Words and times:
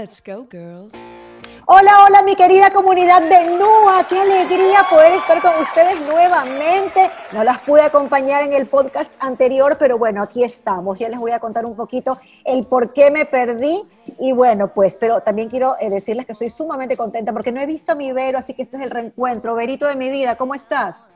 Let's 0.00 0.20
go, 0.24 0.46
girls. 0.48 0.94
Hola, 1.66 2.04
hola 2.06 2.22
mi 2.22 2.36
querida 2.36 2.70
comunidad 2.70 3.20
de 3.20 3.56
NUA, 3.56 4.06
qué 4.08 4.20
alegría 4.20 4.84
poder 4.88 5.14
estar 5.14 5.42
con 5.42 5.60
ustedes 5.60 6.00
nuevamente. 6.02 7.10
No 7.32 7.42
las 7.42 7.58
pude 7.62 7.82
acompañar 7.82 8.44
en 8.44 8.52
el 8.52 8.68
podcast 8.68 9.10
anterior, 9.18 9.76
pero 9.76 9.98
bueno, 9.98 10.22
aquí 10.22 10.44
estamos. 10.44 11.00
Ya 11.00 11.08
les 11.08 11.18
voy 11.18 11.32
a 11.32 11.40
contar 11.40 11.66
un 11.66 11.74
poquito 11.74 12.16
el 12.44 12.64
por 12.64 12.92
qué 12.92 13.10
me 13.10 13.26
perdí. 13.26 13.82
Y 14.20 14.30
bueno, 14.30 14.68
pues, 14.72 14.96
pero 14.98 15.20
también 15.20 15.48
quiero 15.48 15.74
eh, 15.80 15.90
decirles 15.90 16.26
que 16.26 16.32
estoy 16.32 16.50
sumamente 16.50 16.96
contenta 16.96 17.32
porque 17.32 17.50
no 17.50 17.60
he 17.60 17.66
visto 17.66 17.90
a 17.90 17.96
mi 17.96 18.12
Vero, 18.12 18.38
así 18.38 18.54
que 18.54 18.62
este 18.62 18.76
es 18.76 18.84
el 18.84 18.90
reencuentro. 18.90 19.56
Verito 19.56 19.88
de 19.88 19.96
mi 19.96 20.10
vida, 20.10 20.36
¿cómo 20.36 20.54
estás? 20.54 21.06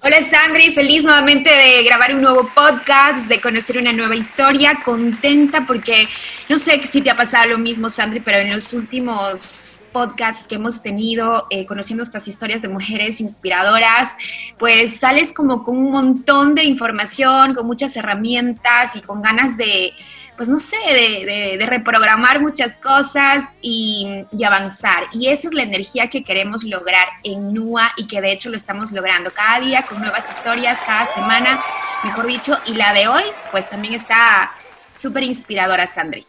Hola 0.00 0.22
Sandri, 0.22 0.72
feliz 0.72 1.02
nuevamente 1.02 1.50
de 1.50 1.82
grabar 1.82 2.14
un 2.14 2.22
nuevo 2.22 2.48
podcast, 2.54 3.26
de 3.26 3.40
conocer 3.40 3.78
una 3.78 3.92
nueva 3.92 4.14
historia, 4.14 4.78
contenta 4.84 5.64
porque 5.66 6.06
no 6.48 6.56
sé 6.56 6.86
si 6.86 7.02
te 7.02 7.10
ha 7.10 7.16
pasado 7.16 7.48
lo 7.48 7.58
mismo 7.58 7.90
Sandri, 7.90 8.20
pero 8.20 8.38
en 8.38 8.52
los 8.52 8.72
últimos 8.74 9.86
podcasts 9.90 10.46
que 10.46 10.54
hemos 10.54 10.82
tenido, 10.82 11.48
eh, 11.50 11.66
conociendo 11.66 12.04
estas 12.04 12.28
historias 12.28 12.62
de 12.62 12.68
mujeres 12.68 13.20
inspiradoras, 13.20 14.14
pues 14.56 15.00
sales 15.00 15.32
como 15.32 15.64
con 15.64 15.76
un 15.76 15.90
montón 15.90 16.54
de 16.54 16.62
información, 16.62 17.56
con 17.56 17.66
muchas 17.66 17.96
herramientas 17.96 18.94
y 18.94 19.00
con 19.00 19.20
ganas 19.20 19.56
de 19.56 19.94
pues 20.38 20.48
no 20.48 20.60
sé, 20.60 20.76
de, 20.76 21.66
reprogramar 21.66 22.40
muchas 22.40 22.78
cosas 22.78 23.44
y, 23.60 24.24
avanzar. 24.46 25.04
Y 25.12 25.26
esa 25.28 25.48
es 25.48 25.52
la 25.52 25.64
energía 25.64 26.08
que 26.08 26.22
queremos 26.22 26.62
lograr 26.62 27.06
en 27.24 27.52
NUA 27.52 27.90
y 27.96 28.06
que 28.06 28.20
de 28.20 28.32
hecho 28.32 28.48
lo 28.48 28.56
estamos 28.56 28.92
logrando 28.92 29.32
cada 29.32 29.58
día 29.58 29.84
con 29.86 30.00
nuevas 30.00 30.30
historias, 30.30 30.78
cada 30.86 31.06
semana, 31.12 31.60
mejor 32.04 32.28
dicho. 32.28 32.56
Y 32.66 32.74
la 32.74 32.94
de 32.94 33.08
hoy, 33.08 33.24
pues 33.50 33.68
también 33.68 33.94
está 33.94 34.52
súper 34.92 35.24
inspiradora, 35.24 35.88
Sandri. 35.88 36.24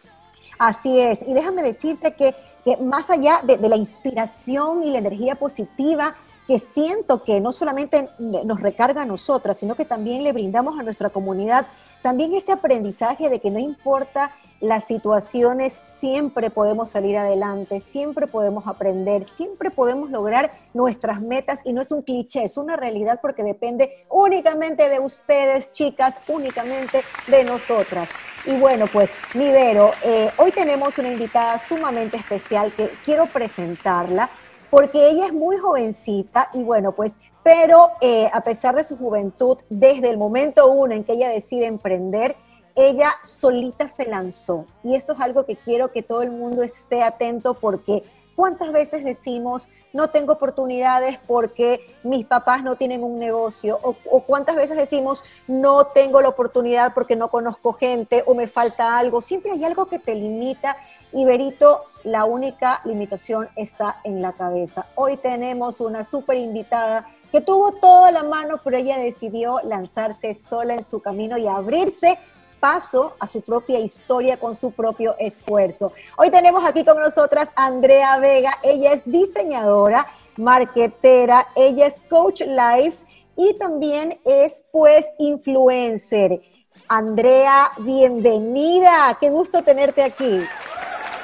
Así 0.58 1.00
es. 1.00 1.20
Y 1.26 1.32
déjame 1.32 1.62
decirte 1.62 2.14
que, 2.14 2.34
más 2.82 3.08
allá 3.10 3.40
de, 3.44 3.58
de 3.58 3.68
la 3.68 3.76
inspiración 3.76 4.82
y 4.82 4.90
la 4.90 4.98
energía 4.98 5.36
positiva, 5.36 6.16
que 6.48 6.58
siento 6.58 7.22
que 7.22 7.40
no 7.40 7.52
solamente 7.52 8.08
nos 8.18 8.60
recarga 8.60 9.02
a 9.02 9.06
nosotras, 9.06 9.56
sino 9.56 9.76
que 9.76 9.84
también 9.84 10.24
le 10.24 10.32
brindamos 10.32 10.78
a 10.80 10.82
nuestra 10.82 11.10
comunidad 11.10 11.66
también 12.02 12.34
este 12.34 12.52
aprendizaje 12.52 13.28
de 13.28 13.40
que 13.40 13.50
no 13.50 13.58
importa 13.58 14.32
las 14.60 14.84
situaciones, 14.84 15.82
siempre 15.86 16.50
podemos 16.50 16.90
salir 16.90 17.16
adelante, 17.16 17.80
siempre 17.80 18.26
podemos 18.26 18.66
aprender, 18.66 19.26
siempre 19.34 19.70
podemos 19.70 20.10
lograr 20.10 20.52
nuestras 20.74 21.22
metas 21.22 21.60
y 21.64 21.72
no 21.72 21.80
es 21.80 21.90
un 21.90 22.02
cliché, 22.02 22.44
es 22.44 22.58
una 22.58 22.76
realidad 22.76 23.20
porque 23.22 23.42
depende 23.42 24.04
únicamente 24.10 24.88
de 24.88 25.00
ustedes, 25.00 25.72
chicas, 25.72 26.20
únicamente 26.28 27.02
de 27.26 27.44
nosotras. 27.44 28.10
Y 28.44 28.58
bueno, 28.58 28.84
pues 28.92 29.10
Nivero, 29.34 29.92
eh, 30.04 30.30
hoy 30.36 30.52
tenemos 30.52 30.98
una 30.98 31.08
invitada 31.08 31.58
sumamente 31.58 32.18
especial 32.18 32.72
que 32.72 32.90
quiero 33.04 33.26
presentarla 33.26 34.28
porque 34.70 35.08
ella 35.08 35.26
es 35.26 35.32
muy 35.32 35.58
jovencita 35.58 36.50
y 36.54 36.62
bueno, 36.62 36.92
pues 36.92 37.14
pero 37.42 37.92
eh, 38.00 38.28
a 38.32 38.42
pesar 38.42 38.74
de 38.74 38.84
su 38.84 38.96
juventud, 38.96 39.58
desde 39.68 40.10
el 40.10 40.18
momento 40.18 40.70
uno 40.70 40.94
en 40.94 41.04
que 41.04 41.12
ella 41.12 41.28
decide 41.28 41.66
emprender, 41.66 42.36
ella 42.76 43.12
solita 43.24 43.88
se 43.88 44.06
lanzó. 44.06 44.66
Y 44.84 44.94
esto 44.94 45.14
es 45.14 45.20
algo 45.20 45.44
que 45.44 45.56
quiero 45.56 45.90
que 45.92 46.02
todo 46.02 46.22
el 46.22 46.30
mundo 46.30 46.62
esté 46.62 47.02
atento 47.02 47.54
porque 47.54 48.04
¿cuántas 48.36 48.72
veces 48.72 49.04
decimos 49.04 49.68
no 49.92 50.08
tengo 50.08 50.32
oportunidades 50.32 51.18
porque 51.26 51.84
mis 52.04 52.24
papás 52.24 52.62
no 52.62 52.76
tienen 52.76 53.02
un 53.02 53.18
negocio? 53.18 53.78
O, 53.82 53.96
o, 54.10 54.22
cuántas 54.22 54.56
veces 54.56 54.76
decimos 54.76 55.24
no 55.46 55.86
tengo 55.88 56.20
la 56.20 56.28
oportunidad 56.28 56.94
porque 56.94 57.16
no 57.16 57.28
conozco 57.28 57.72
gente 57.72 58.22
o 58.26 58.34
me 58.34 58.46
falta 58.46 58.98
algo? 58.98 59.20
Siempre 59.20 59.52
hay 59.52 59.64
algo 59.64 59.86
que 59.86 59.98
te 59.98 60.14
limita. 60.14 60.76
Y 61.12 61.24
Berito, 61.24 61.84
la 62.04 62.24
única 62.24 62.80
limitación 62.84 63.48
está 63.56 64.00
en 64.04 64.22
la 64.22 64.32
cabeza. 64.32 64.86
Hoy 64.94 65.16
tenemos 65.16 65.80
una 65.80 66.04
súper 66.04 66.36
invitada 66.36 67.08
que 67.30 67.40
tuvo 67.40 67.72
toda 67.72 68.10
la 68.10 68.22
mano, 68.22 68.60
pero 68.62 68.76
ella 68.76 68.98
decidió 68.98 69.60
lanzarse 69.64 70.34
sola 70.34 70.74
en 70.74 70.84
su 70.84 71.00
camino 71.00 71.38
y 71.38 71.46
abrirse 71.46 72.18
paso 72.58 73.14
a 73.18 73.26
su 73.26 73.40
propia 73.40 73.78
historia 73.78 74.38
con 74.38 74.54
su 74.54 74.72
propio 74.72 75.14
esfuerzo. 75.18 75.92
Hoy 76.16 76.30
tenemos 76.30 76.64
aquí 76.64 76.84
con 76.84 76.98
nosotras 76.98 77.48
Andrea 77.56 78.18
Vega, 78.18 78.52
ella 78.62 78.92
es 78.92 79.02
diseñadora, 79.04 80.06
marketera, 80.36 81.48
ella 81.56 81.86
es 81.86 82.02
coach 82.10 82.42
life 82.42 83.04
y 83.36 83.54
también 83.54 84.20
es 84.24 84.62
pues 84.70 85.06
influencer. 85.18 86.42
Andrea, 86.88 87.70
bienvenida, 87.78 89.16
qué 89.20 89.30
gusto 89.30 89.62
tenerte 89.62 90.02
aquí. 90.02 90.42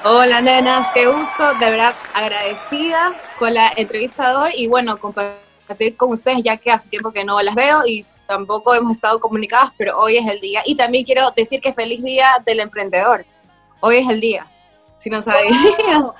Hola 0.04 0.40
nenas, 0.40 0.86
qué 0.94 1.06
gusto, 1.08 1.54
de 1.54 1.70
verdad 1.70 1.92
agradecida 2.14 3.12
con 3.38 3.52
la 3.52 3.72
entrevista 3.76 4.30
de 4.30 4.36
hoy 4.36 4.52
y 4.56 4.68
bueno, 4.68 4.98
compartir 4.98 5.45
con 5.96 6.10
ustedes 6.10 6.42
ya 6.42 6.56
que 6.56 6.70
hace 6.70 6.88
tiempo 6.88 7.12
que 7.12 7.24
no 7.24 7.40
las 7.42 7.54
veo 7.54 7.86
y 7.86 8.04
tampoco 8.26 8.74
hemos 8.74 8.92
estado 8.92 9.20
comunicadas, 9.20 9.70
pero 9.76 9.98
hoy 9.98 10.16
es 10.16 10.26
el 10.26 10.40
día. 10.40 10.62
Y 10.64 10.74
también 10.74 11.04
quiero 11.04 11.30
decir 11.30 11.60
que 11.60 11.72
feliz 11.72 12.02
día 12.02 12.28
del 12.44 12.60
emprendedor. 12.60 13.24
Hoy 13.80 13.98
es 13.98 14.08
el 14.08 14.20
día, 14.20 14.46
si 14.96 15.10
no 15.10 15.22
sabían. 15.22 15.52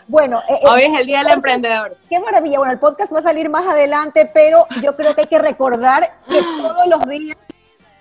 Bueno, 0.07 0.41
eh, 0.49 0.55
eh, 0.63 0.69
hoy 0.69 0.83
es 0.83 0.99
el 0.99 1.07
día 1.07 1.19
del 1.19 1.33
emprendedor. 1.33 1.97
Qué 2.09 2.19
maravilla. 2.21 2.59
Bueno, 2.59 2.73
el 2.73 2.79
podcast 2.79 3.13
va 3.13 3.21
a 3.21 3.23
salir 3.23 3.49
más 3.49 3.67
adelante, 3.67 4.31
pero 4.33 4.67
yo 4.83 4.97
creo 4.97 5.15
que 5.15 5.23
hay 5.23 5.27
que 5.27 5.39
recordar 5.39 6.03
que 6.29 6.41
todos 6.43 6.87
los 6.87 7.09
días 7.09 7.37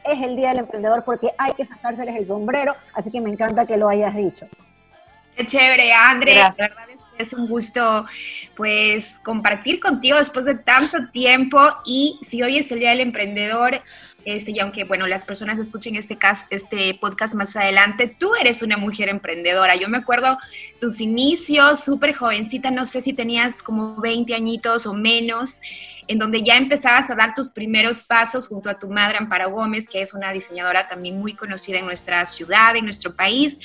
es 0.04 0.22
el 0.22 0.36
día 0.36 0.50
del 0.50 0.60
emprendedor 0.60 1.04
porque 1.04 1.32
hay 1.38 1.54
que 1.54 1.66
sacárseles 1.66 2.16
el 2.16 2.26
sombrero, 2.28 2.76
así 2.94 3.12
que 3.12 3.22
me 3.22 3.32
encanta 3.32 3.66
que 3.66 3.78
lo 3.78 3.90
hayas 3.90 4.16
dicho. 4.16 4.48
Qué 5.36 5.46
chévere, 5.46 5.92
Andrés. 5.92 6.56
Es 7.18 7.34
un 7.34 7.48
gusto 7.48 8.06
pues 8.56 9.20
compartir 9.24 9.80
contigo 9.80 10.18
después 10.18 10.46
de 10.46 10.56
tanto 10.56 10.98
tiempo 11.12 11.60
y 11.86 12.20
si 12.22 12.42
hoy 12.42 12.58
es 12.58 12.72
el 12.72 12.80
Día 12.80 12.90
del 12.92 13.02
Emprendedor, 13.02 13.82
este, 14.26 14.52
y 14.52 14.60
aunque 14.60 14.84
bueno, 14.84 15.08
las 15.08 15.24
personas 15.24 15.60
escuchen 15.60 15.96
este, 15.96 16.18
este 16.50 16.94
podcast 16.96 17.36
más 17.36 17.56
adelante, 17.56 18.14
tú 18.20 18.36
eres 18.36 18.62
una 18.62 18.78
mujer 18.78 19.10
emprendedora. 19.10 19.76
Yo 19.76 19.88
me 19.88 19.98
acuerdo 19.98 20.38
tus 20.82 21.00
inicios, 21.00 21.84
súper 21.84 22.14
jovencita, 22.14 22.72
no 22.72 22.86
sé 22.86 23.02
si 23.02 23.14
tenías 23.14 23.64
como 23.64 23.96
20 24.02 24.34
añitos 24.36 24.86
o 24.86 24.94
menos 24.94 25.62
en 26.08 26.20
donde 26.20 26.44
ya 26.44 26.58
empezabas 26.58 27.10
a 27.10 27.16
dar 27.16 27.34
tus 27.34 27.50
primeros 27.50 28.04
pasos 28.04 28.48
junto 28.48 28.70
a 28.70 28.78
tu 28.78 28.90
madre 28.90 29.18
Amparo 29.18 29.50
Gómez, 29.50 29.88
que 29.88 30.02
es 30.02 30.14
una 30.14 30.32
diseñadora 30.32 30.88
también 30.88 31.20
muy 31.20 31.34
conocida 31.34 31.80
en 31.80 31.86
nuestra 31.86 32.26
ciudad, 32.26 32.76
en 32.76 32.84
nuestro 32.86 33.16
país. 33.16 33.58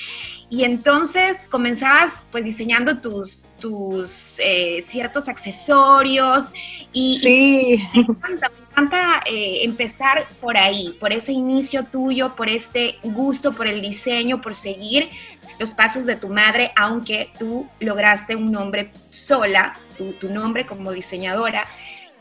Y 0.49 0.63
entonces 0.63 1.47
comenzabas 1.47 2.27
pues 2.31 2.43
diseñando 2.43 2.99
tus, 2.99 3.49
tus 3.59 4.37
eh, 4.39 4.83
ciertos 4.87 5.29
accesorios 5.29 6.51
y, 6.91 7.17
sí. 7.19 7.83
me 7.93 8.01
encanta, 8.71 9.21
eh, 9.25 9.63
empezar 9.63 10.27
por 10.39 10.57
ahí, 10.57 10.95
por 10.99 11.13
ese 11.13 11.31
inicio 11.31 11.85
tuyo, 11.85 12.35
por 12.35 12.49
este 12.49 12.97
gusto 13.03 13.53
por 13.53 13.67
el 13.67 13.81
diseño, 13.81 14.41
por 14.41 14.55
seguir 14.55 15.09
los 15.59 15.71
pasos 15.71 16.07
de 16.07 16.15
tu 16.15 16.27
madre, 16.27 16.71
aunque 16.75 17.29
tú 17.37 17.67
lograste 17.79 18.35
un 18.35 18.51
nombre 18.51 18.91
sola, 19.11 19.77
tu, 19.95 20.13
tu 20.13 20.29
nombre 20.29 20.65
como 20.65 20.91
diseñadora. 20.91 21.67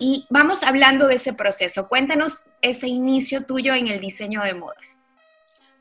Y 0.02 0.26
vamos 0.30 0.62
hablando 0.62 1.06
de 1.06 1.16
ese 1.16 1.34
proceso. 1.34 1.86
Cuéntanos 1.86 2.44
ese 2.62 2.88
inicio 2.88 3.44
tuyo 3.44 3.74
en 3.74 3.86
el 3.86 4.00
diseño 4.00 4.42
de 4.42 4.54
modas. 4.54 4.96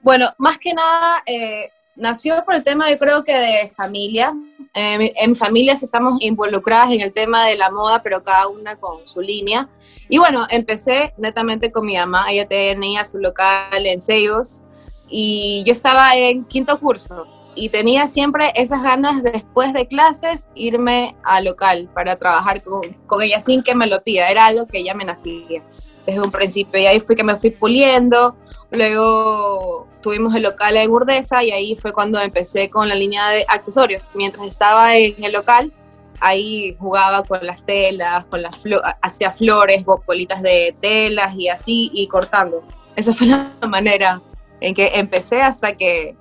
Bueno, 0.01 0.27
más 0.39 0.57
que 0.57 0.73
nada, 0.73 1.23
eh, 1.25 1.71
nació 1.95 2.43
por 2.43 2.55
el 2.55 2.63
tema, 2.63 2.91
yo 2.91 2.97
creo 2.99 3.23
que 3.23 3.33
de 3.33 3.69
familia. 3.69 4.33
Eh, 4.73 5.13
en 5.15 5.35
familias 5.37 5.83
estamos 5.83 6.21
involucradas 6.21 6.91
en 6.91 6.99
el 6.99 7.13
tema 7.13 7.45
de 7.45 7.55
la 7.55 7.71
moda, 7.71 8.03
pero 8.03 8.21
cada 8.21 8.49
una 8.49 8.75
con 8.75 9.07
su 9.07 9.21
línea. 9.21 9.69
Y 10.09 10.17
bueno, 10.17 10.45
empecé 10.49 11.13
netamente 11.17 11.71
con 11.71 11.85
mi 11.85 11.95
mamá. 11.95 12.29
Ella 12.29 12.45
tenía 12.45 13.05
su 13.05 13.19
local 13.19 13.85
en 13.85 14.01
Seibos 14.01 14.65
y 15.07 15.63
yo 15.65 15.71
estaba 15.71 16.17
en 16.17 16.43
quinto 16.43 16.77
curso 16.77 17.38
y 17.55 17.69
tenía 17.69 18.07
siempre 18.07 18.51
esas 18.55 18.83
ganas 18.83 19.23
de, 19.23 19.31
después 19.31 19.73
de 19.73 19.87
clases 19.87 20.49
irme 20.55 21.15
al 21.23 21.45
local 21.45 21.89
para 21.93 22.15
trabajar 22.15 22.61
con, 23.07 23.21
ella 23.21 23.41
sin 23.41 23.63
que 23.63 23.75
me 23.75 23.87
lo 23.87 24.01
pida, 24.01 24.29
era 24.29 24.45
algo 24.45 24.67
que 24.67 24.79
ella 24.79 24.93
me 24.93 25.05
nacía 25.05 25.63
desde 26.05 26.21
un 26.21 26.31
principio 26.31 26.79
y 26.79 26.85
ahí 26.85 26.99
fue 26.99 27.15
que 27.15 27.23
me 27.23 27.35
fui 27.35 27.51
puliendo, 27.51 28.35
luego 28.71 29.87
tuvimos 30.01 30.33
el 30.35 30.43
local 30.43 30.77
en 30.77 30.89
Urdesa 30.89 31.43
y 31.43 31.51
ahí 31.51 31.75
fue 31.75 31.93
cuando 31.93 32.19
empecé 32.19 32.69
con 32.69 32.87
la 32.87 32.95
línea 32.95 33.29
de 33.29 33.45
accesorios, 33.47 34.09
mientras 34.13 34.47
estaba 34.47 34.95
en 34.95 35.23
el 35.23 35.33
local 35.33 35.73
ahí 36.19 36.75
jugaba 36.79 37.23
con 37.23 37.45
las 37.45 37.65
telas, 37.65 38.25
con 38.25 38.41
las 38.41 38.63
hacía 39.01 39.31
flores, 39.31 39.83
bolitas 39.85 40.41
de 40.41 40.75
telas 40.79 41.35
y 41.35 41.49
así, 41.49 41.89
y 41.93 42.07
cortando. 42.07 42.63
Esa 42.95 43.13
fue 43.13 43.27
la 43.27 43.51
manera 43.67 44.21
en 44.61 44.73
que 44.73 44.91
empecé 44.95 45.41
hasta 45.41 45.73
que 45.73 46.15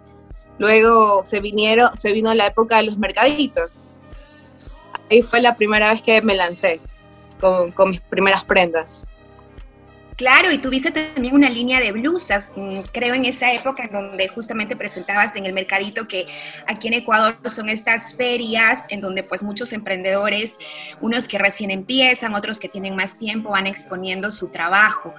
Luego 0.58 1.24
se 1.24 1.40
vinieron, 1.40 1.96
se 1.96 2.12
vino 2.12 2.34
la 2.34 2.46
época 2.46 2.78
de 2.78 2.84
los 2.84 2.98
mercaditos. 2.98 3.86
Ahí 5.10 5.22
fue 5.22 5.40
la 5.40 5.54
primera 5.54 5.90
vez 5.90 6.02
que 6.02 6.20
me 6.22 6.34
lancé 6.34 6.80
con, 7.40 7.90
mis 7.90 8.00
primeras 8.00 8.44
prendas. 8.44 9.10
Claro, 10.16 10.50
y 10.50 10.58
tuviste 10.58 10.90
también 10.90 11.32
una 11.32 11.48
línea 11.48 11.78
de 11.78 11.92
blusas, 11.92 12.50
mm, 12.56 12.80
creo 12.92 13.14
en 13.14 13.24
esa 13.24 13.52
época 13.52 13.84
en 13.84 13.92
donde 13.92 14.26
justamente 14.26 14.74
presentabas 14.74 15.34
en 15.36 15.46
el 15.46 15.52
mercadito 15.52 16.08
que 16.08 16.26
aquí 16.66 16.88
en 16.88 16.94
Ecuador 16.94 17.36
son 17.48 17.68
estas 17.68 18.14
ferias 18.14 18.84
en 18.88 19.00
donde 19.00 19.22
pues 19.22 19.44
muchos 19.44 19.72
emprendedores, 19.72 20.58
unos 21.00 21.28
que 21.28 21.38
recién 21.38 21.70
empiezan, 21.70 22.34
otros 22.34 22.58
que 22.58 22.68
tienen 22.68 22.96
más 22.96 23.16
tiempo, 23.16 23.50
van 23.50 23.68
exponiendo 23.68 24.32
su 24.32 24.50
trabajo. 24.50 25.14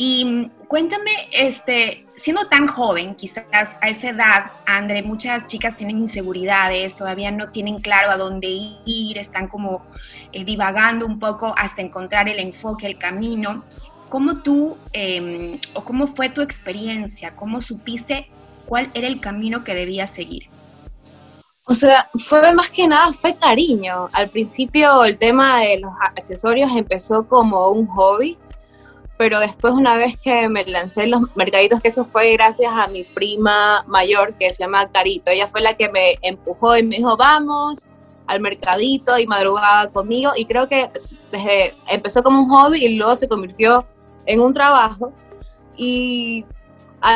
Y 0.00 0.48
cuéntame, 0.68 1.10
este, 1.32 2.06
siendo 2.14 2.46
tan 2.46 2.68
joven, 2.68 3.16
quizás 3.16 3.44
a 3.80 3.88
esa 3.88 4.10
edad, 4.10 4.52
André, 4.64 5.02
muchas 5.02 5.46
chicas 5.46 5.76
tienen 5.76 5.98
inseguridades, 5.98 6.94
todavía 6.94 7.32
no 7.32 7.48
tienen 7.50 7.78
claro 7.78 8.12
a 8.12 8.16
dónde 8.16 8.46
ir, 8.86 9.18
están 9.18 9.48
como 9.48 9.84
eh, 10.30 10.44
divagando 10.44 11.04
un 11.04 11.18
poco 11.18 11.52
hasta 11.56 11.82
encontrar 11.82 12.28
el 12.28 12.38
enfoque, 12.38 12.86
el 12.86 12.96
camino. 12.96 13.64
¿Cómo 14.08 14.36
tú, 14.36 14.76
em, 14.92 15.58
o 15.74 15.82
cómo 15.82 16.06
fue 16.06 16.28
tu 16.28 16.42
experiencia? 16.42 17.34
¿Cómo 17.34 17.60
supiste 17.60 18.30
cuál 18.66 18.92
era 18.94 19.08
el 19.08 19.18
camino 19.18 19.64
que 19.64 19.74
debías 19.74 20.10
seguir? 20.10 20.44
O 21.66 21.74
sea, 21.74 22.08
fue 22.14 22.52
más 22.54 22.70
que 22.70 22.86
nada, 22.86 23.12
fue 23.12 23.34
cariño. 23.34 24.08
Al 24.12 24.28
principio 24.28 25.04
el 25.04 25.18
tema 25.18 25.58
de 25.58 25.80
los 25.80 25.92
accesorios 26.16 26.70
empezó 26.76 27.28
como 27.28 27.68
un 27.70 27.88
hobby, 27.88 28.38
pero 29.18 29.40
después 29.40 29.74
una 29.74 29.96
vez 29.96 30.16
que 30.16 30.48
me 30.48 30.64
lancé 30.64 31.08
los 31.08 31.22
mercaditos, 31.36 31.80
que 31.80 31.88
eso 31.88 32.04
fue 32.04 32.32
gracias 32.32 32.72
a 32.72 32.86
mi 32.86 33.02
prima 33.02 33.84
mayor 33.88 34.34
que 34.38 34.48
se 34.48 34.62
llama 34.62 34.88
Carito, 34.88 35.30
ella 35.30 35.48
fue 35.48 35.60
la 35.60 35.76
que 35.76 35.90
me 35.90 36.18
empujó 36.22 36.76
y 36.76 36.84
me 36.84 36.96
dijo, 36.96 37.16
vamos 37.16 37.86
al 38.28 38.40
mercadito 38.40 39.18
y 39.18 39.26
madrugaba 39.26 39.88
conmigo 39.88 40.32
y 40.36 40.46
creo 40.46 40.68
que 40.68 40.88
desde 41.32 41.74
empezó 41.88 42.22
como 42.22 42.42
un 42.42 42.48
hobby 42.48 42.84
y 42.84 42.94
luego 42.94 43.16
se 43.16 43.28
convirtió 43.28 43.84
en 44.26 44.40
un 44.40 44.54
trabajo 44.54 45.12
y 45.76 46.44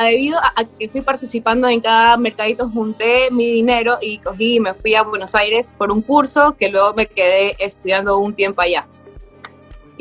debido 0.05 0.39
a 0.39 0.65
que 0.65 0.89
fui 0.89 1.03
participando 1.03 1.69
en 1.69 1.81
cada 1.81 2.17
mercadito, 2.17 2.69
junté 2.69 3.31
mi 3.31 3.47
dinero 3.47 3.99
y 4.01 4.19
cogí 4.19 4.57
y 4.57 4.61
me 4.61 4.75
fui 4.75 4.95
a 4.95 5.03
Buenos 5.03 5.35
Aires 5.35 5.75
por 5.77 5.93
un 5.93 6.03
curso 6.03 6.57
que 6.59 6.69
luego 6.69 6.95
me 6.95 7.07
quedé 7.07 7.57
estudiando 7.59 8.19
un 8.19 8.35
tiempo 8.35 8.61
allá. 8.61 8.87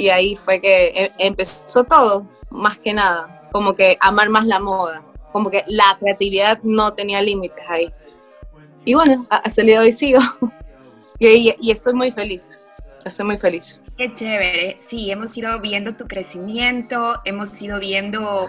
Y 0.02 0.10
ahí 0.10 0.36
fue 0.36 0.60
que 0.60 0.88
e, 0.88 1.12
empezó 1.20 1.84
todo, 1.84 2.26
más 2.50 2.80
que 2.80 2.92
nada, 2.92 3.48
como 3.52 3.76
que 3.76 3.98
amar 4.00 4.30
más 4.30 4.48
la 4.48 4.60
moda, 4.60 5.04
como 5.32 5.52
que 5.52 5.64
la 5.68 5.96
creatividad 6.00 6.60
no 6.64 6.94
tenía 6.94 7.22
límites 7.22 7.64
ahí. 7.70 7.94
Y 8.84 8.96
bueno, 8.96 9.28
hasta 9.30 9.62
el 9.62 9.68
día 9.68 9.80
de 9.80 9.86
hoy 9.86 9.92
sigo. 9.92 10.20
y, 11.20 11.56
y 11.62 11.72
estoy 11.72 11.94
muy 11.94 12.12
feliz, 12.12 12.60
estoy 13.06 13.26
muy 13.28 13.38
feliz. 13.38 13.80
Qué 13.96 14.12
chévere. 14.16 14.78
Sí, 14.80 15.12
hemos 15.12 15.38
ido 15.38 15.62
viendo 15.62 15.94
tu 15.96 16.08
crecimiento, 16.08 17.22
hemos 17.24 17.62
ido 17.62 17.80
viendo 17.80 18.40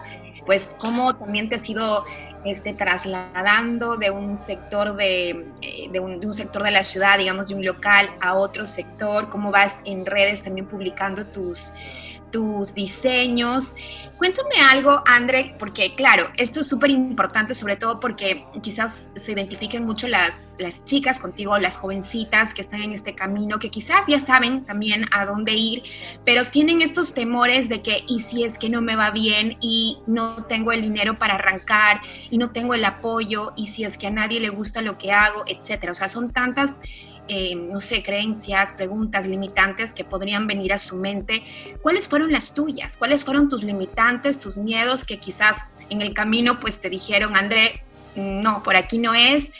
pues 0.46 0.70
cómo 0.78 1.14
también 1.14 1.48
te 1.48 1.56
has 1.56 1.68
ido 1.68 2.04
este, 2.44 2.72
trasladando 2.74 3.96
de 3.96 4.10
un 4.10 4.36
sector 4.36 4.96
de, 4.96 5.46
eh, 5.60 5.88
de, 5.90 6.00
un, 6.00 6.20
de, 6.20 6.26
un, 6.26 6.34
sector 6.34 6.62
de 6.62 6.70
la 6.70 6.82
ciudad, 6.82 7.18
digamos, 7.18 7.48
de 7.48 7.54
un 7.54 7.64
local 7.64 8.10
a 8.20 8.34
otro 8.34 8.66
sector, 8.66 9.28
cómo 9.30 9.50
vas 9.50 9.78
en 9.84 10.04
redes 10.06 10.42
también 10.42 10.66
publicando 10.66 11.26
tus, 11.26 11.72
tus 12.32 12.74
diseños. 12.74 13.76
Cuéntame 14.16 14.56
algo, 14.70 15.02
André, 15.04 15.56
porque 15.58 15.94
claro, 15.94 16.28
esto 16.36 16.60
es 16.60 16.68
súper 16.68 16.90
importante, 16.90 17.54
sobre 17.54 17.76
todo 17.76 17.98
porque 17.98 18.44
quizás 18.62 19.06
se 19.16 19.32
identifiquen 19.32 19.84
mucho 19.84 20.06
las, 20.06 20.54
las 20.58 20.84
chicas 20.84 21.18
contigo, 21.18 21.58
las 21.58 21.76
jovencitas 21.76 22.54
que 22.54 22.62
están 22.62 22.82
en 22.82 22.92
este 22.92 23.14
camino, 23.14 23.58
que 23.58 23.68
quizás 23.68 24.02
ya 24.06 24.20
saben 24.20 24.64
también 24.64 25.06
a 25.10 25.26
dónde 25.26 25.54
ir, 25.54 25.82
pero 26.24 26.46
tienen 26.46 26.82
estos 26.82 27.14
temores 27.14 27.68
de 27.68 27.82
que, 27.82 28.04
y 28.06 28.20
si 28.20 28.44
es 28.44 28.58
que 28.58 28.68
no 28.68 28.80
me 28.80 28.96
va 28.96 29.10
bien 29.10 29.56
y 29.60 29.98
no 30.06 30.44
tengo 30.44 30.72
el 30.72 30.82
dinero 30.82 31.18
para 31.18 31.34
arrancar 31.34 32.00
y 32.30 32.38
no 32.38 32.50
tengo 32.50 32.74
el 32.74 32.84
apoyo, 32.84 33.52
y 33.56 33.66
si 33.66 33.84
es 33.84 33.98
que 33.98 34.06
a 34.06 34.10
nadie 34.10 34.40
le 34.40 34.50
gusta 34.50 34.82
lo 34.82 34.98
que 34.98 35.12
hago, 35.12 35.44
etcétera. 35.46 35.92
O 35.92 35.94
sea, 35.94 36.08
son 36.08 36.32
tantas 36.32 36.76
eh, 37.28 37.54
no 37.54 37.80
sé, 37.80 38.02
creencias, 38.02 38.72
preguntas 38.72 39.26
limitantes 39.26 39.92
que 39.92 40.04
podrían 40.04 40.46
venir 40.46 40.72
a 40.72 40.78
su 40.78 40.96
mente. 40.96 41.44
¿Cuáles 41.80 42.08
fueron 42.08 42.32
las 42.32 42.52
tuyas? 42.52 42.96
¿Cuáles 42.96 43.24
fueron 43.24 43.48
tus 43.48 43.62
limitantes, 43.62 44.40
tus 44.40 44.58
miedos 44.58 45.04
que 45.04 45.18
quizás 45.18 45.72
en 45.88 46.02
el 46.02 46.14
camino 46.14 46.58
pues 46.58 46.80
te 46.80 46.90
dijeron, 46.90 47.36
André, 47.36 47.84
no, 48.16 48.62
por 48.62 48.76
aquí 48.76 48.98
no 48.98 49.14
es? 49.14 49.50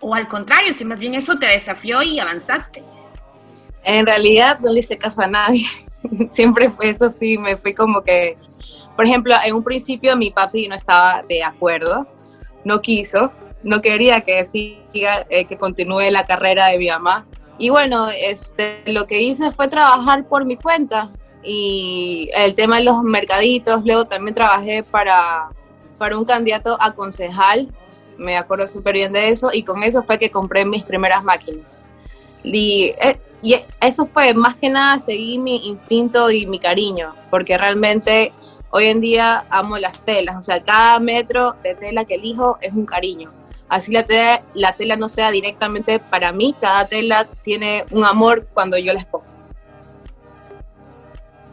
O 0.00 0.14
al 0.14 0.28
contrario, 0.28 0.72
si 0.72 0.84
más 0.84 0.98
bien 0.98 1.14
eso 1.14 1.38
te 1.38 1.46
desafió 1.46 2.02
y 2.02 2.20
avanzaste. 2.20 2.82
En 3.82 4.04
realidad 4.04 4.58
no 4.60 4.72
le 4.72 4.80
hice 4.80 4.98
caso 4.98 5.22
a 5.22 5.26
nadie. 5.26 5.64
Siempre 6.30 6.68
fue 6.70 6.90
eso, 6.90 7.10
sí, 7.10 7.38
me 7.38 7.56
fui 7.56 7.72
como 7.72 8.02
que, 8.02 8.36
por 8.94 9.06
ejemplo, 9.06 9.34
en 9.44 9.54
un 9.54 9.64
principio 9.64 10.16
mi 10.16 10.30
papi 10.30 10.68
no 10.68 10.74
estaba 10.74 11.22
de 11.26 11.42
acuerdo, 11.42 12.06
no 12.64 12.80
quiso, 12.82 13.32
no 13.66 13.80
quería 13.80 14.20
que 14.20 14.44
siga, 14.44 15.26
eh, 15.28 15.44
que 15.44 15.58
continúe 15.58 16.08
la 16.12 16.24
carrera 16.24 16.68
de 16.68 16.78
mi 16.78 16.88
mamá. 16.88 17.26
Y 17.58 17.70
bueno, 17.70 18.08
este, 18.10 18.80
lo 18.86 19.08
que 19.08 19.20
hice 19.20 19.50
fue 19.50 19.66
trabajar 19.66 20.24
por 20.28 20.44
mi 20.44 20.56
cuenta 20.56 21.08
y 21.42 22.30
el 22.36 22.54
tema 22.54 22.76
de 22.76 22.84
los 22.84 23.02
mercaditos, 23.02 23.84
luego 23.84 24.04
también 24.04 24.34
trabajé 24.34 24.84
para, 24.84 25.48
para 25.98 26.16
un 26.16 26.24
candidato 26.24 26.78
a 26.80 26.92
concejal, 26.92 27.68
me 28.16 28.36
acuerdo 28.36 28.68
súper 28.68 28.94
bien 28.94 29.12
de 29.12 29.30
eso, 29.30 29.50
y 29.52 29.64
con 29.64 29.82
eso 29.82 30.04
fue 30.04 30.16
que 30.16 30.30
compré 30.30 30.64
mis 30.64 30.84
primeras 30.84 31.24
máquinas. 31.24 31.86
Y, 32.44 32.94
eh, 33.02 33.18
y 33.42 33.56
eso 33.80 34.06
fue, 34.06 34.32
más 34.32 34.54
que 34.54 34.70
nada, 34.70 35.00
seguí 35.00 35.38
mi 35.38 35.66
instinto 35.66 36.30
y 36.30 36.46
mi 36.46 36.60
cariño, 36.60 37.16
porque 37.30 37.58
realmente 37.58 38.32
hoy 38.70 38.86
en 38.86 39.00
día 39.00 39.44
amo 39.50 39.76
las 39.76 40.04
telas, 40.04 40.36
o 40.36 40.42
sea, 40.42 40.62
cada 40.62 41.00
metro 41.00 41.56
de 41.64 41.74
tela 41.74 42.04
que 42.04 42.14
elijo 42.14 42.58
es 42.60 42.72
un 42.72 42.86
cariño 42.86 43.28
así 43.68 43.92
la 43.92 44.06
tela, 44.06 44.42
la 44.54 44.72
tela 44.74 44.96
no 44.96 45.08
sea 45.08 45.30
directamente 45.30 45.98
para 45.98 46.32
mí, 46.32 46.54
cada 46.60 46.86
tela 46.86 47.26
tiene 47.42 47.84
un 47.90 48.04
amor 48.04 48.46
cuando 48.52 48.78
yo 48.78 48.92
la 48.92 49.00
escojo. 49.00 49.24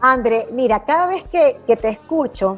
André, 0.02 0.48
mira, 0.52 0.84
cada 0.84 1.08
vez 1.08 1.24
que, 1.32 1.56
que 1.66 1.78
te 1.78 1.90
escucho, 1.90 2.58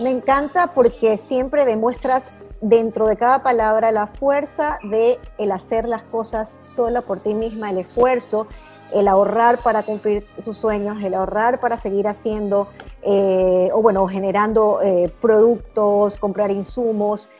me 0.00 0.10
encanta 0.10 0.68
porque 0.74 1.16
siempre 1.16 1.64
demuestras 1.64 2.32
dentro 2.60 3.06
de 3.06 3.16
cada 3.16 3.42
palabra 3.42 3.90
la 3.92 4.06
fuerza 4.06 4.78
de 4.84 5.18
el 5.38 5.52
hacer 5.52 5.86
las 5.86 6.02
cosas 6.04 6.60
sola 6.64 7.02
por 7.02 7.20
ti 7.20 7.34
misma, 7.34 7.70
el 7.70 7.78
esfuerzo, 7.78 8.46
el 8.94 9.08
ahorrar 9.08 9.58
para 9.58 9.82
cumplir 9.82 10.26
tus 10.44 10.56
sueños, 10.56 11.02
el 11.02 11.14
ahorrar 11.14 11.60
para 11.60 11.76
seguir 11.76 12.06
haciendo 12.06 12.68
eh, 13.02 13.68
o 13.72 13.82
bueno, 13.82 14.06
generando 14.06 14.80
eh, 14.80 15.12
productos, 15.20 16.18
comprar 16.18 16.50
insumos, 16.50 17.30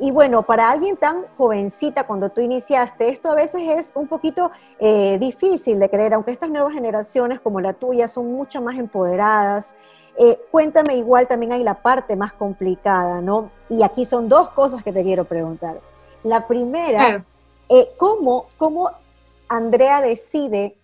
y 0.00 0.12
bueno, 0.12 0.42
para 0.44 0.70
alguien 0.70 0.96
tan 0.96 1.24
jovencita 1.36 2.04
cuando 2.06 2.30
tú 2.30 2.40
iniciaste, 2.40 3.08
esto 3.08 3.32
a 3.32 3.34
veces 3.34 3.62
es 3.62 3.92
un 3.96 4.06
poquito 4.06 4.50
eh, 4.78 5.18
difícil 5.18 5.80
de 5.80 5.90
creer, 5.90 6.14
aunque 6.14 6.30
estas 6.30 6.50
nuevas 6.50 6.72
generaciones 6.72 7.40
como 7.40 7.60
la 7.60 7.72
tuya 7.72 8.06
son 8.06 8.32
mucho 8.32 8.62
más 8.62 8.78
empoderadas. 8.78 9.74
Eh, 10.16 10.38
cuéntame 10.52 10.94
igual, 10.94 11.26
también 11.26 11.52
hay 11.52 11.64
la 11.64 11.74
parte 11.74 12.14
más 12.14 12.32
complicada, 12.32 13.20
¿no? 13.20 13.50
Y 13.68 13.82
aquí 13.82 14.04
son 14.04 14.28
dos 14.28 14.50
cosas 14.50 14.84
que 14.84 14.92
te 14.92 15.02
quiero 15.02 15.24
preguntar. 15.24 15.80
La 16.22 16.46
primera, 16.46 17.24
eh, 17.68 17.88
¿cómo, 17.96 18.46
¿cómo 18.56 18.90
Andrea 19.48 20.00
decide 20.00 20.76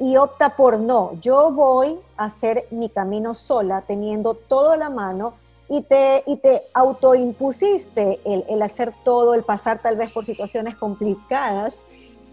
y 0.00 0.16
opta 0.16 0.56
por 0.56 0.80
no, 0.80 1.12
yo 1.20 1.50
voy 1.50 1.98
a 2.16 2.24
hacer 2.24 2.66
mi 2.70 2.88
camino 2.88 3.34
sola, 3.34 3.82
teniendo 3.86 4.32
todo 4.32 4.72
a 4.72 4.78
la 4.78 4.88
mano, 4.88 5.34
y 5.68 5.82
te, 5.82 6.22
y 6.26 6.36
te 6.36 6.62
autoimpusiste 6.74 8.20
el, 8.24 8.44
el 8.48 8.62
hacer 8.62 8.92
todo, 9.04 9.34
el 9.34 9.42
pasar 9.42 9.82
tal 9.82 9.96
vez 9.96 10.12
por 10.12 10.24
situaciones 10.24 10.76
complicadas, 10.76 11.80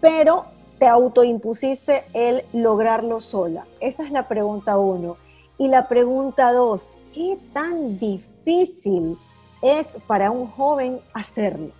pero 0.00 0.46
te 0.78 0.86
autoimpusiste 0.86 2.04
el 2.12 2.44
lograrlo 2.52 3.20
sola. 3.20 3.66
Esa 3.80 4.04
es 4.04 4.10
la 4.10 4.28
pregunta 4.28 4.78
uno. 4.78 5.16
Y 5.56 5.68
la 5.68 5.88
pregunta 5.88 6.52
dos, 6.52 6.98
¿qué 7.12 7.38
tan 7.52 7.98
difícil 7.98 9.16
es 9.62 9.98
para 10.06 10.30
un 10.30 10.48
joven 10.50 11.00
hacerlo? 11.12 11.70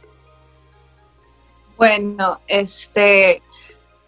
Bueno, 1.77 2.39
este, 2.47 3.43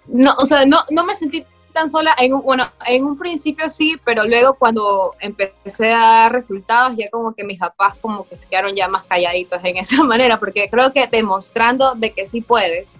no, 0.06 0.32
o 0.38 0.44
sea, 0.44 0.64
no, 0.66 0.78
no 0.90 1.04
me 1.04 1.14
sentí 1.14 1.44
tan 1.76 1.90
sola, 1.90 2.16
en 2.18 2.33
un, 2.33 2.42
bueno, 2.42 2.64
en 2.87 3.04
un 3.04 3.18
principio 3.18 3.68
sí, 3.68 3.97
pero 4.02 4.25
luego 4.25 4.54
cuando 4.54 5.14
empecé 5.21 5.92
a 5.92 6.00
dar 6.00 6.33
resultados, 6.33 6.97
ya 6.97 7.11
como 7.11 7.35
que 7.35 7.45
mis 7.45 7.59
papás 7.59 7.97
como 8.00 8.26
que 8.26 8.35
se 8.35 8.49
quedaron 8.49 8.75
ya 8.75 8.88
más 8.88 9.02
calladitos 9.02 9.61
en 9.62 9.76
esa 9.76 10.02
manera, 10.02 10.40
porque 10.40 10.71
creo 10.71 10.90
que 10.90 11.06
demostrando 11.06 11.95
de 11.95 12.12
que 12.12 12.25
sí 12.25 12.40
puedes. 12.40 12.99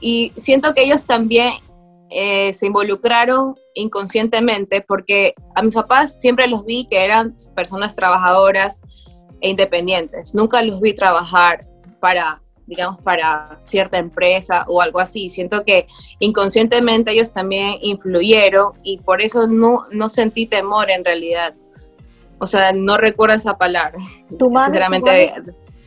Y 0.00 0.32
siento 0.36 0.74
que 0.74 0.82
ellos 0.82 1.06
también 1.06 1.54
eh, 2.10 2.52
se 2.54 2.66
involucraron 2.66 3.54
inconscientemente, 3.74 4.80
porque 4.80 5.34
a 5.54 5.62
mis 5.62 5.74
papás 5.74 6.20
siempre 6.20 6.48
los 6.48 6.64
vi 6.64 6.88
que 6.90 7.04
eran 7.04 7.36
personas 7.54 7.94
trabajadoras 7.94 8.82
e 9.40 9.50
independientes. 9.50 10.34
Nunca 10.34 10.60
los 10.62 10.80
vi 10.80 10.92
trabajar 10.92 11.64
para 12.00 12.38
digamos, 12.68 13.00
para 13.00 13.58
cierta 13.58 13.98
empresa 13.98 14.64
o 14.68 14.82
algo 14.82 15.00
así. 15.00 15.30
Siento 15.30 15.64
que 15.64 15.86
inconscientemente 16.18 17.12
ellos 17.12 17.32
también 17.32 17.76
influyeron 17.80 18.72
y 18.82 18.98
por 18.98 19.22
eso 19.22 19.46
no, 19.46 19.84
no 19.90 20.08
sentí 20.08 20.46
temor 20.46 20.90
en 20.90 21.04
realidad. 21.04 21.54
O 22.38 22.46
sea, 22.46 22.72
no 22.72 22.98
recuerdo 22.98 23.34
esa 23.34 23.56
palabra. 23.56 23.96
Tu 24.38 24.50
mami, 24.50 24.66
sinceramente. 24.66 25.34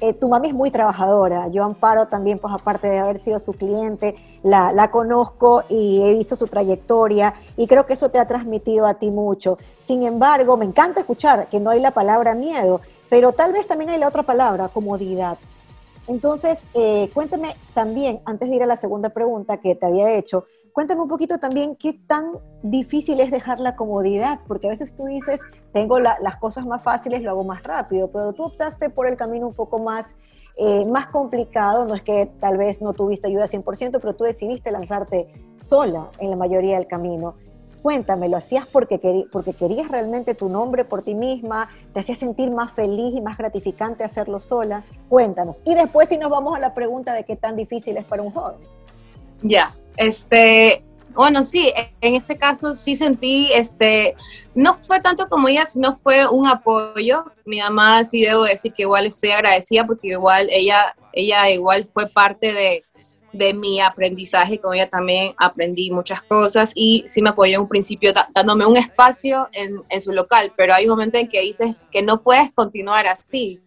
Eh, 0.02 0.14
tu 0.14 0.28
mami, 0.28 0.48
es 0.48 0.56
muy 0.56 0.72
trabajadora. 0.72 1.50
Yo 1.50 1.64
Amparo 1.64 2.08
también, 2.08 2.40
pues 2.40 2.52
aparte 2.52 2.88
de 2.88 2.98
haber 2.98 3.20
sido 3.20 3.40
su 3.40 3.54
cliente, 3.54 4.16
la, 4.42 4.72
la, 4.72 4.90
conozco 4.90 5.64
y 5.70 6.02
he 6.04 6.10
visto 6.10 6.36
su 6.36 6.48
trayectoria 6.48 7.36
y 7.56 7.68
creo 7.68 7.86
que 7.86 7.94
eso 7.94 8.10
te 8.10 8.18
ha 8.18 8.26
transmitido 8.26 8.88
a 8.88 8.96
ti 8.96 9.12
mucho. 9.12 9.60
Sin 9.78 10.02
embargo, 10.02 10.58
me 10.58 10.66
encanta 10.66 11.02
escuchar 11.02 11.48
que 11.48 11.60
no 11.60 11.70
hay 11.70 11.80
la 11.80 11.92
palabra 11.92 12.34
miedo, 12.34 12.82
pero 13.08 13.34
tal 13.34 13.54
vez 13.54 13.68
también 13.68 13.92
hay 13.92 14.00
la 14.00 14.08
otra 14.08 14.24
palabra, 14.24 14.70
comodidad. 14.70 15.38
Entonces, 16.08 16.64
eh, 16.74 17.10
cuéntame 17.14 17.50
también, 17.74 18.22
antes 18.26 18.50
de 18.50 18.56
ir 18.56 18.64
a 18.64 18.66
la 18.66 18.76
segunda 18.76 19.10
pregunta 19.10 19.58
que 19.58 19.76
te 19.76 19.86
había 19.86 20.14
hecho, 20.16 20.46
cuéntame 20.74 21.02
un 21.02 21.08
poquito 21.08 21.38
también 21.38 21.76
qué 21.76 21.94
tan 21.94 22.32
difícil 22.64 23.20
es 23.20 23.32
dejar 23.32 23.60
la 23.60 23.76
comodidad, 23.76 24.40
porque 24.48 24.68
a 24.68 24.72
veces 24.72 24.96
tú 24.96 25.06
dices, 25.06 25.40
tengo 25.74 26.00
las 26.00 26.36
cosas 26.40 26.66
más 26.66 26.84
fáciles, 26.84 27.22
lo 27.22 27.32
hago 27.32 27.44
más 27.44 27.64
rápido, 27.64 28.10
pero 28.12 28.34
tú 28.34 28.44
optaste 28.44 28.90
por 28.90 29.08
el 29.08 29.18
camino 29.18 29.48
un 29.48 29.54
poco 29.54 29.80
más, 29.80 30.16
eh, 30.58 30.86
más 30.86 31.08
complicado, 31.08 31.86
no 31.86 31.94
es 31.96 32.02
que 32.02 32.32
tal 32.40 32.58
vez 32.58 32.82
no 32.82 32.94
tuviste 32.94 33.28
ayuda 33.28 33.48
100%, 33.48 34.00
pero 34.00 34.16
tú 34.16 34.24
decidiste 34.24 34.72
lanzarte 34.72 35.32
sola 35.60 36.10
en 36.20 36.30
la 36.30 36.36
mayoría 36.36 36.78
del 36.78 36.88
camino. 36.88 37.36
Cuéntame, 37.82 38.30
¿lo 38.30 38.38
hacías 38.38 38.68
porque, 38.68 39.00
porque 39.32 39.54
querías 39.54 39.90
realmente 39.90 40.36
tu 40.36 40.50
nombre 40.50 40.86
por 40.86 41.02
ti 41.02 41.16
misma? 41.16 41.70
¿Te 41.94 42.02
hacía 42.02 42.16
sentir 42.16 42.52
más 42.52 42.72
feliz 42.74 43.14
y 43.16 43.22
más 43.22 43.38
gratificante 43.38 44.04
hacerlo 44.04 44.40
sola? 44.40 44.84
Cuéntanos. 45.10 45.64
Y 45.66 45.74
después 45.74 46.10
si 46.10 46.18
nos 46.18 46.30
vamos 46.30 46.56
a 46.56 46.60
la 46.60 46.74
pregunta 46.76 47.14
de 47.14 47.24
qué 47.24 47.36
tan 47.36 47.56
difícil 47.56 47.98
es 47.98 48.06
para 48.06 48.22
un 48.22 48.32
joven. 48.32 48.58
Ya, 49.42 49.70
este, 49.98 50.84
bueno, 51.16 51.44
sí, 51.44 51.74
en 52.02 52.16
este 52.16 52.38
caso 52.38 52.74
sí 52.74 52.96
sentí, 52.96 53.52
este, 53.52 54.16
no 54.54 54.76
fue 54.76 55.02
tanto 55.02 55.28
como 55.28 55.48
ella, 55.48 55.66
sino 55.66 55.98
fue 55.98 56.28
un 56.28 56.48
apoyo. 56.48 57.26
Mi 57.46 57.60
mamá 57.60 58.04
sí 58.04 58.22
debo 58.22 58.44
decir 58.44 58.74
que 58.74 58.84
igual 58.84 59.08
estoy 59.08 59.32
agradecida 59.32 59.86
porque 59.86 60.10
igual 60.10 60.48
ella, 60.52 60.96
ella 61.14 61.50
igual 61.50 61.86
fue 61.86 62.08
parte 62.08 62.54
de, 62.54 62.86
de 63.34 63.54
mi 63.54 63.80
aprendizaje, 63.80 64.60
con 64.60 64.74
ella 64.74 64.90
también 64.90 65.34
aprendí 65.38 65.92
muchas 65.92 66.22
cosas 66.22 66.72
y 66.76 67.04
sí 67.08 67.22
me 67.22 67.30
apoyó 67.30 67.56
en 67.56 67.62
un 67.62 67.68
principio 67.68 68.14
dándome 68.34 68.66
un 68.66 68.78
espacio 68.78 69.48
en, 69.54 69.76
en, 69.90 70.02
su 70.02 70.12
local, 70.12 70.54
pero 70.58 70.74
hay 70.74 70.86
un 70.86 70.92
momento 70.92 71.18
en 71.18 71.30
que 71.30 71.42
dices 71.42 71.88
que 71.92 72.02
no 72.02 72.22
puedes 72.22 72.52
continuar 72.52 73.08
así, 73.08 73.60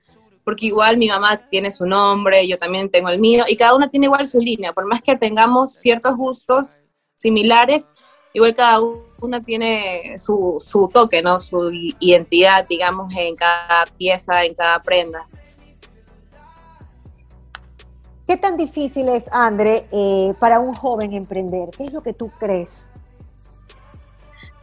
porque 0.45 0.67
igual 0.67 0.99
mi 0.99 1.09
mamá 1.09 1.37
tiene 1.49 1.71
su 1.71 1.87
nombre, 1.87 2.47
yo 2.47 2.59
también 2.59 2.91
tengo 2.91 3.09
el 3.09 3.19
mío 3.19 3.45
y 3.49 3.57
cada 3.57 3.75
una 3.75 3.89
tiene 3.89 4.07
igual 4.07 4.27
su 4.27 4.39
línea, 4.39 4.73
por 4.73 4.87
más 4.87 5.01
que 5.01 5.17
tengamos 5.17 5.73
ciertos 5.73 6.17
gustos 6.17 6.85
similares, 7.15 7.93
igual 8.35 8.55
cada 8.55 8.81
una 9.21 9.41
tiene 9.41 10.19
su, 10.19 10.57
su 10.61 10.89
toque, 10.93 11.23
¿no? 11.23 11.41
Su 11.41 11.71
identidad, 12.01 12.67
digamos, 12.69 13.15
en 13.17 13.35
cada 13.35 13.87
pieza, 13.97 14.45
en 14.45 14.55
cada 14.55 14.83
prenda. 14.83 15.27
¿Qué 18.27 18.39
tan 18.39 18.57
difícil 18.57 19.11
es, 19.11 19.27
André, 19.31 19.87
eh, 19.93 20.33
para 20.39 20.59
un 20.59 20.73
joven 20.73 21.13
emprender? 21.13 21.69
¿Qué 21.77 21.85
es 21.85 21.93
lo 21.93 22.03
que 22.03 22.15
tú 22.15 22.31
crees? 22.41 22.91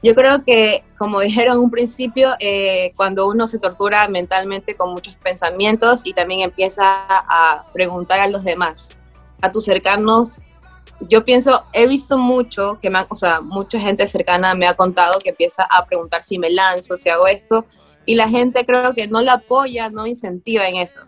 Yo 0.01 0.15
creo 0.15 0.43
que, 0.43 0.83
como 0.97 1.19
dijeron 1.19 1.57
en 1.57 1.63
un 1.63 1.69
principio, 1.69 2.31
eh, 2.39 2.91
cuando 2.95 3.27
uno 3.27 3.45
se 3.45 3.59
tortura 3.59 4.07
mentalmente 4.07 4.73
con 4.73 4.91
muchos 4.93 5.13
pensamientos 5.15 6.07
y 6.07 6.13
también 6.13 6.41
empieza 6.41 7.05
a 7.07 7.67
preguntar 7.71 8.19
a 8.19 8.27
los 8.27 8.43
demás, 8.43 8.97
a 9.43 9.51
tus 9.51 9.65
cercanos, 9.65 10.39
yo 11.07 11.23
pienso, 11.23 11.63
he 11.71 11.85
visto 11.85 12.17
mucho, 12.17 12.79
que 12.81 12.89
me, 12.89 13.05
o 13.07 13.15
sea, 13.15 13.41
mucha 13.41 13.79
gente 13.79 14.07
cercana 14.07 14.55
me 14.55 14.65
ha 14.65 14.75
contado 14.75 15.19
que 15.19 15.29
empieza 15.29 15.67
a 15.69 15.85
preguntar 15.85 16.23
si 16.23 16.39
me 16.39 16.49
lanzo, 16.49 16.97
si 16.97 17.09
hago 17.09 17.27
esto, 17.27 17.63
y 18.07 18.15
la 18.15 18.27
gente 18.27 18.65
creo 18.65 18.95
que 18.95 19.07
no 19.07 19.21
la 19.21 19.33
apoya, 19.33 19.91
no 19.91 20.07
incentiva 20.07 20.67
en 20.67 20.77
eso 20.77 21.01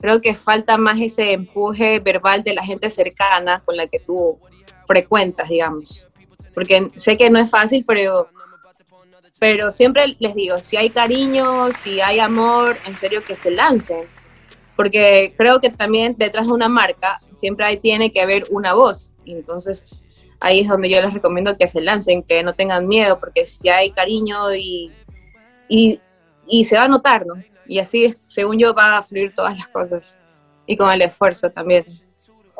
creo 0.00 0.20
que 0.20 0.34
falta 0.34 0.78
más 0.78 1.00
ese 1.00 1.32
empuje 1.32 2.00
verbal 2.00 2.42
de 2.42 2.54
la 2.54 2.64
gente 2.64 2.90
cercana 2.90 3.62
con 3.64 3.76
la 3.76 3.86
que 3.86 4.00
tú 4.00 4.38
frecuentas, 4.86 5.48
digamos. 5.48 6.08
Porque 6.54 6.90
sé 6.96 7.16
que 7.16 7.30
no 7.30 7.38
es 7.38 7.50
fácil, 7.50 7.84
pero, 7.86 8.28
pero 9.38 9.70
siempre 9.70 10.16
les 10.18 10.34
digo, 10.34 10.58
si 10.58 10.76
hay 10.76 10.90
cariño, 10.90 11.72
si 11.72 12.00
hay 12.00 12.20
amor, 12.20 12.76
en 12.86 12.96
serio 12.96 13.22
que 13.24 13.36
se 13.36 13.50
lancen. 13.50 14.06
Porque 14.76 15.34
creo 15.36 15.60
que 15.60 15.70
también 15.70 16.14
detrás 16.16 16.46
de 16.46 16.52
una 16.52 16.68
marca 16.68 17.20
siempre 17.32 17.66
hay, 17.66 17.78
tiene 17.78 18.12
que 18.12 18.20
haber 18.20 18.44
una 18.50 18.74
voz. 18.74 19.14
entonces 19.26 20.04
ahí 20.40 20.60
es 20.60 20.68
donde 20.68 20.88
yo 20.88 21.02
les 21.02 21.12
recomiendo 21.12 21.56
que 21.56 21.66
se 21.66 21.80
lancen, 21.80 22.22
que 22.22 22.44
no 22.44 22.52
tengan 22.52 22.86
miedo, 22.86 23.18
porque 23.18 23.44
si 23.44 23.68
hay 23.68 23.90
cariño 23.90 24.54
y, 24.54 24.92
y 25.68 26.64
se 26.64 26.76
va 26.76 26.84
a 26.84 26.88
notar, 26.88 27.26
¿no? 27.26 27.34
Y 27.68 27.78
así, 27.78 28.14
según 28.26 28.58
yo, 28.58 28.74
va 28.74 28.96
a 28.96 29.02
fluir 29.02 29.32
todas 29.32 29.56
las 29.56 29.68
cosas. 29.68 30.20
Y 30.66 30.76
con 30.76 30.90
el 30.90 31.02
esfuerzo 31.02 31.50
también. 31.50 31.84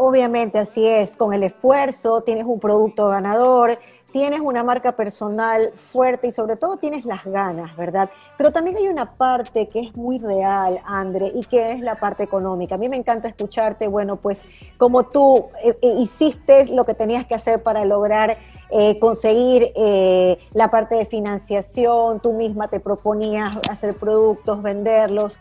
Obviamente, 0.00 0.60
así 0.60 0.86
es. 0.86 1.16
Con 1.16 1.34
el 1.34 1.42
esfuerzo 1.42 2.20
tienes 2.20 2.44
un 2.46 2.60
producto 2.60 3.08
ganador, 3.08 3.80
tienes 4.12 4.38
una 4.38 4.62
marca 4.62 4.92
personal 4.92 5.72
fuerte 5.74 6.28
y 6.28 6.30
sobre 6.30 6.54
todo 6.54 6.76
tienes 6.76 7.04
las 7.04 7.24
ganas, 7.24 7.76
¿verdad? 7.76 8.08
Pero 8.36 8.52
también 8.52 8.76
hay 8.76 8.86
una 8.86 9.16
parte 9.16 9.66
que 9.66 9.80
es 9.80 9.96
muy 9.96 10.20
real, 10.20 10.78
André, 10.84 11.32
y 11.34 11.44
que 11.46 11.72
es 11.72 11.80
la 11.80 11.96
parte 11.96 12.22
económica. 12.22 12.76
A 12.76 12.78
mí 12.78 12.88
me 12.88 12.96
encanta 12.96 13.26
escucharte, 13.26 13.88
bueno, 13.88 14.14
pues 14.14 14.44
como 14.76 15.02
tú 15.02 15.46
eh, 15.64 15.76
eh, 15.82 15.94
hiciste 15.98 16.66
lo 16.66 16.84
que 16.84 16.94
tenías 16.94 17.26
que 17.26 17.34
hacer 17.34 17.64
para 17.64 17.84
lograr 17.84 18.38
eh, 18.70 18.98
conseguir 18.98 19.72
eh, 19.74 20.38
la 20.52 20.70
parte 20.70 20.94
de 20.94 21.06
financiación, 21.06 22.20
tú 22.20 22.34
misma 22.34 22.68
te 22.68 22.80
proponías 22.80 23.56
hacer 23.68 23.96
productos, 23.96 24.62
venderlos. 24.62 25.40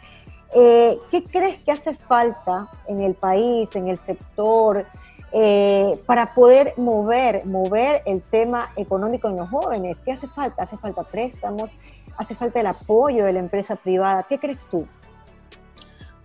Eh, 0.53 0.97
¿Qué 1.11 1.23
crees 1.23 1.59
que 1.63 1.71
hace 1.71 1.93
falta 1.95 2.69
en 2.87 3.01
el 3.01 3.15
país, 3.15 3.75
en 3.75 3.87
el 3.87 3.97
sector, 3.97 4.85
para 6.05 6.33
poder 6.33 6.73
mover, 6.77 7.45
mover 7.45 8.01
el 8.05 8.21
tema 8.23 8.71
económico 8.75 9.27
en 9.27 9.35
los 9.35 9.49
jóvenes? 9.49 9.99
¿Qué 10.03 10.13
hace 10.13 10.27
falta? 10.27 10.63
¿Hace 10.63 10.77
falta 10.77 11.03
préstamos? 11.03 11.77
¿Hace 12.17 12.33
falta 12.33 12.59
el 12.59 12.67
apoyo 12.67 13.25
de 13.25 13.33
la 13.33 13.39
empresa 13.39 13.75
privada? 13.75 14.23
¿Qué 14.23 14.39
crees 14.39 14.67
tú? 14.67 14.87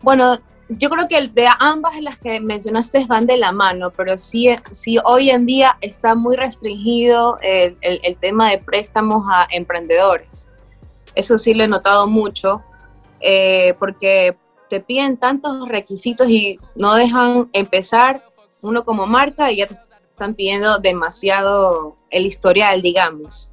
Bueno, 0.02 0.38
yo 0.68 0.90
creo 0.90 1.08
que 1.08 1.28
de 1.28 1.48
ambas 1.58 2.00
las 2.00 2.18
que 2.18 2.40
mencionaste 2.40 3.04
van 3.06 3.26
de 3.26 3.36
la 3.36 3.52
mano, 3.52 3.90
pero 3.90 4.18
sí, 4.18 4.48
sí 4.70 4.98
hoy 5.04 5.30
en 5.30 5.46
día 5.46 5.76
está 5.80 6.14
muy 6.14 6.36
restringido 6.36 7.38
el, 7.40 7.76
el, 7.80 8.16
tema 8.16 8.50
de 8.50 8.58
préstamos 8.58 9.24
a 9.30 9.46
emprendedores. 9.50 10.50
Eso 11.14 11.38
sí 11.38 11.54
lo 11.54 11.64
he 11.64 11.68
notado 11.68 12.06
mucho, 12.08 12.62
eh, 13.22 13.74
porque 13.78 14.36
te 14.68 14.80
piden 14.80 15.16
tantos 15.16 15.68
requisitos 15.68 16.28
y 16.28 16.58
no 16.76 16.94
dejan 16.94 17.50
empezar 17.52 18.24
uno 18.62 18.84
como 18.84 19.06
marca 19.06 19.50
y 19.50 19.56
ya 19.56 19.66
te 19.66 19.74
están 19.74 20.34
pidiendo 20.34 20.78
demasiado 20.78 21.96
el 22.10 22.26
historial, 22.26 22.80
digamos. 22.80 23.50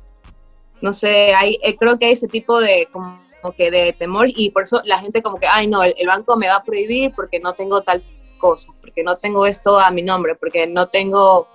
No 0.82 0.94
sé, 0.94 1.34
hay, 1.34 1.60
eh, 1.62 1.76
creo 1.76 2.00
que 2.00 2.06
hay 2.06 2.14
ese 2.14 2.28
tipo 2.28 2.60
de 2.60 2.88
como 2.92 3.20
que 3.56 3.72
de 3.72 3.94
temor 3.94 4.28
y 4.30 4.52
por 4.52 4.64
eso 4.64 4.82
la 4.86 5.00
gente 5.00 5.22
como 5.22 5.38
que, 5.38 5.48
ay 5.48 5.68
no, 5.68 5.84
el, 5.84 6.08
banco 6.08 6.36
me 6.36 6.48
va 6.48 6.58
a 6.58 6.64
prohibir 6.64 7.12
porque 7.16 7.40
no 7.40 7.54
tengo 7.54 7.82
tal 7.82 8.04
cosa, 8.38 8.74
porque 8.82 9.04
no 9.04 9.18
tengo 9.18 9.46
esto 9.46 9.80
a 9.80 9.92
mi 9.92 10.02
nombre, 10.02 10.36
porque 10.36 10.68
no 10.68 10.88
tengo 10.88 11.48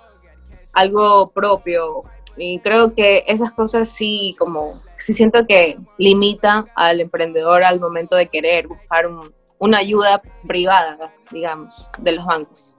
algo 0.73 1.29
propio. 1.29 2.03
Y 2.37 2.59
creo 2.59 2.93
que 2.93 3.23
esas 3.27 3.51
cosas 3.51 3.89
sí, 3.89 4.35
como, 4.37 4.61
sí 4.63 5.13
siento 5.13 5.45
que 5.47 5.77
limitan 5.97 6.65
al 6.75 6.99
emprendedor 7.01 7.63
al 7.63 7.79
momento 7.79 8.15
de 8.15 8.27
querer 8.27 8.67
buscar 8.67 9.09
una 9.57 9.77
ayuda 9.77 10.21
privada, 10.47 11.13
digamos, 11.31 11.89
de 11.99 12.11
los 12.11 12.25
bancos. 12.25 12.77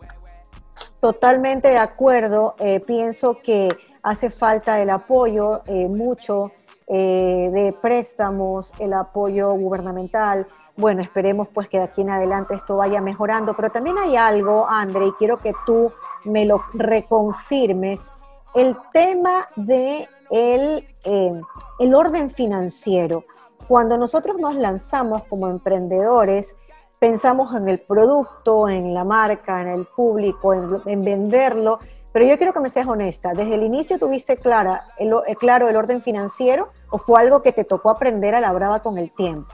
Totalmente 1.01 1.69
de 1.69 1.79
acuerdo. 1.79 2.55
Eh, 2.59 2.81
pienso 2.87 3.35
que 3.35 3.69
hace 4.03 4.31
falta 4.31 4.81
el 4.81 4.91
apoyo 4.91 5.63
eh, 5.67 5.89
mucho 5.89 6.53
eh, 6.89 7.51
de 7.53 7.75
préstamos, 7.81 8.73
el 8.79 8.93
apoyo 8.93 9.51
gubernamental. 9.53 10.47
Bueno, 10.77 11.03
esperemos 11.03 11.49
pues 11.53 11.69
que 11.69 11.79
de 11.79 11.85
aquí 11.85 12.03
en 12.03 12.11
adelante 12.11 12.55
esto 12.55 12.77
vaya 12.77 13.01
mejorando, 13.01 13.57
pero 13.57 13.71
también 13.71 13.99
hay 13.99 14.17
algo, 14.17 14.69
André, 14.69 15.07
y 15.07 15.13
quiero 15.13 15.39
que 15.39 15.53
tú 15.65 15.91
me 16.25 16.45
lo 16.45 16.63
reconfirmes, 16.75 18.13
el 18.57 18.77
tema 18.93 19.47
de 19.55 20.09
el, 20.31 20.85
eh, 21.05 21.41
el 21.79 21.95
orden 21.95 22.31
financiero. 22.31 23.25
Cuando 23.69 23.97
nosotros 23.99 24.41
nos 24.41 24.55
lanzamos 24.55 25.25
como 25.25 25.49
emprendedores, 25.49 26.57
pensamos 26.99 27.55
en 27.55 27.69
el 27.69 27.81
producto, 27.81 28.69
en 28.69 28.95
la 28.95 29.05
marca, 29.05 29.61
en 29.61 29.69
el 29.69 29.85
público, 29.87 30.55
en 30.87 31.03
venderlo, 31.03 31.79
pero 32.17 32.25
yo 32.25 32.39
quiero 32.39 32.55
que 32.55 32.61
me 32.61 32.71
seas 32.71 32.87
honesta. 32.87 33.35
¿Desde 33.35 33.57
el 33.57 33.63
inicio 33.63 33.99
tuviste 33.99 34.37
clara 34.37 34.87
el, 34.97 35.13
eh, 35.27 35.37
claro 35.37 35.69
el 35.69 35.77
orden 35.77 36.01
financiero 36.01 36.67
o 36.89 36.97
fue 36.97 37.21
algo 37.21 37.43
que 37.43 37.53
te 37.53 37.65
tocó 37.65 37.91
aprender 37.91 38.35
a 38.35 38.41
la 38.41 38.53
brava 38.53 38.83
con 38.83 38.97
el 38.97 39.13
tiempo? 39.13 39.53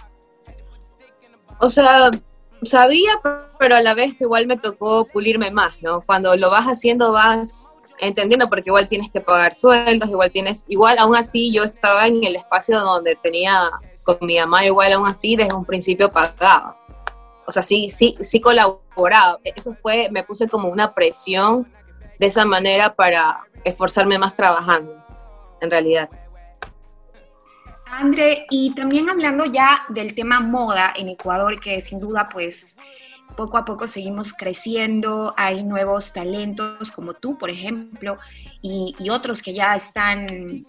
O 1.59 1.69
sea, 1.69 2.09
sabía, 2.63 3.11
pero 3.59 3.75
a 3.75 3.81
la 3.81 3.95
vez 3.95 4.21
igual 4.21 4.47
me 4.47 4.59
tocó 4.59 5.07
pulirme 5.07 5.51
más, 5.51 5.83
¿no? 5.83 6.03
Cuando 6.03 6.37
lo 6.37 6.51
vas 6.51 6.67
haciendo 6.67 7.11
vas 7.11 7.82
entendiendo 8.03 8.49
porque 8.49 8.69
igual 8.69 8.89
tienes 8.89 9.11
que 9.11 9.21
pagar 9.21 9.55
sueldos, 9.55 10.11
igual 10.11 10.31
tienes, 10.31 10.67
igual 10.69 10.99
aún 10.99 11.15
así 11.15 11.53
yo 11.53 11.63
estaba 11.63 12.07
en 12.09 12.23
el 12.25 12.37
espacio 12.37 12.81
donde 12.81 13.15
tenía 13.17 13.71
con 14.03 14.19
mi 14.23 14.39
mamá 14.39 14.67
igual 14.67 14.93
aún 14.93 15.07
así 15.07 15.37
desde 15.37 15.55
un 15.55 15.65
principio 15.65 16.11
pagaba. 16.11 16.77
O 17.47 17.53
sea, 17.53 17.63
sí, 17.63 17.89
sí, 17.89 18.17
sí 18.21 18.41
colaboraba. 18.41 19.39
Eso 19.45 19.75
fue, 19.81 20.09
me 20.11 20.25
puse 20.25 20.49
como 20.49 20.69
una 20.69 20.93
presión 20.93 21.71
de 22.19 22.27
esa 22.27 22.45
manera 22.45 22.95
para 22.95 23.45
esforzarme 23.65 24.19
más 24.19 24.37
trabajando, 24.37 24.97
en 25.61 25.71
realidad. 25.71 26.11
André, 27.87 28.47
y 28.51 28.75
también 28.75 29.09
hablando 29.11 29.45
ya 29.45 29.85
del 29.91 30.15
tema 30.15 30.41
moda 30.41 30.93
en 30.97 31.09
Ecuador, 31.09 31.61
que 31.61 31.81
sin 31.83 32.01
duda 32.01 32.27
pues 32.33 32.75
poco 33.35 33.59
a 33.59 33.65
poco 33.65 33.87
seguimos 33.87 34.33
creciendo, 34.33 35.35
hay 35.37 35.65
nuevos 35.65 36.13
talentos 36.13 36.91
como 36.91 37.15
tú, 37.15 37.39
por 37.39 37.51
ejemplo, 37.51 38.17
y, 38.63 38.95
otros 39.11 39.43
que 39.43 39.55
ya 39.55 39.75
están 39.75 40.67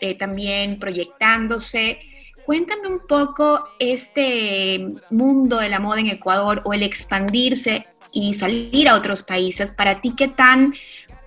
eh, 0.00 0.14
también 0.18 0.78
proyectándose. 0.78 1.98
Cuéntame 2.46 2.88
un 2.88 3.06
poco 3.06 3.64
este 3.78 4.86
mundo 5.10 5.58
de 5.58 5.68
la 5.68 5.80
moda 5.80 6.00
en 6.00 6.08
Ecuador 6.08 6.62
o 6.64 6.72
el 6.72 6.82
expandirse 6.82 7.86
y 8.12 8.34
salir 8.34 8.88
a 8.88 8.96
otros 8.96 9.22
países. 9.22 9.72
Para 9.72 10.00
ti, 10.00 10.14
¿qué 10.16 10.28
tan 10.28 10.74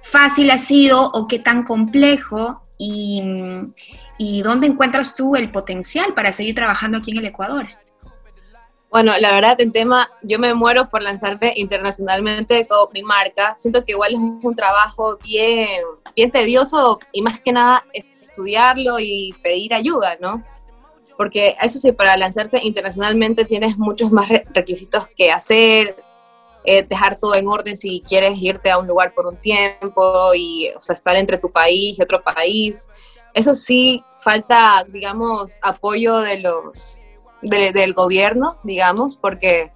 fácil 0.04 0.52
ha 0.52 0.58
sido 0.58 1.10
o 1.12 1.28
qué 1.28 1.40
tan 1.40 1.64
complejo 1.64 2.62
y, 2.78 3.22
y 4.18 4.42
dónde 4.42 4.68
encuentras 4.68 5.16
tú 5.16 5.36
el 5.36 5.52
potencial 5.52 6.14
para 6.14 6.32
seguir 6.32 6.56
trabajando 6.56 6.98
aquí 6.98 7.12
en 7.12 7.18
el 7.18 7.26
Ecuador? 7.26 7.68
Bueno, 8.90 9.12
la 9.20 9.34
verdad, 9.34 9.60
en 9.60 9.74
tema, 9.74 10.10
yo 10.22 10.40
me 10.40 10.54
muero 10.54 10.88
por 10.88 11.04
lanzarme 11.04 11.54
internacionalmente 11.58 12.66
con 12.68 12.88
mi 12.94 13.04
marca. 13.04 13.54
Siento 13.56 13.84
que 13.84 13.92
igual 13.92 14.14
es 14.14 14.20
un 14.20 14.56
trabajo 14.56 15.18
bien, 15.18 15.82
bien 16.16 16.32
tedioso 16.32 16.98
y 17.12 17.22
más 17.22 17.42
que 17.42 17.52
nada 17.52 17.86
estudiarlo 17.94 18.98
y 19.00 19.36
pedir 19.44 19.74
ayuda, 19.74 20.18
¿no? 20.22 20.42
Porque 21.18 21.58
eso 21.62 21.80
sí, 21.80 21.92
para 21.92 22.16
lanzarse 22.16 22.60
internacionalmente 22.64 23.44
tienes 23.44 23.78
muchos 23.78 24.12
más 24.12 24.30
requisitos 24.54 25.08
que 25.18 25.32
hacer, 25.32 25.96
eh, 26.64 26.84
dejar 26.84 27.20
todo 27.20 27.36
en 27.36 27.48
orden 27.48 27.76
si 27.76 28.02
quieres 28.08 28.38
irte 28.42 28.72
a 28.72 28.78
un 28.78 28.88
lugar 28.88 29.14
por 29.14 29.26
un 29.28 29.36
tiempo 29.36 30.34
y, 30.34 30.70
o 30.70 30.80
sea, 30.80 30.94
estar 30.94 31.16
entre 31.18 31.38
tu 31.38 31.52
país 31.52 32.00
y 32.00 32.02
otro 32.02 32.24
país. 32.24 32.90
Eso 33.34 33.54
sí, 33.54 34.02
falta, 34.22 34.86
digamos, 34.94 35.60
apoyo 35.62 36.20
de 36.20 36.40
los 36.40 37.00
del 37.42 37.94
gobierno, 37.94 38.60
digamos, 38.64 39.18
porque 39.18 39.72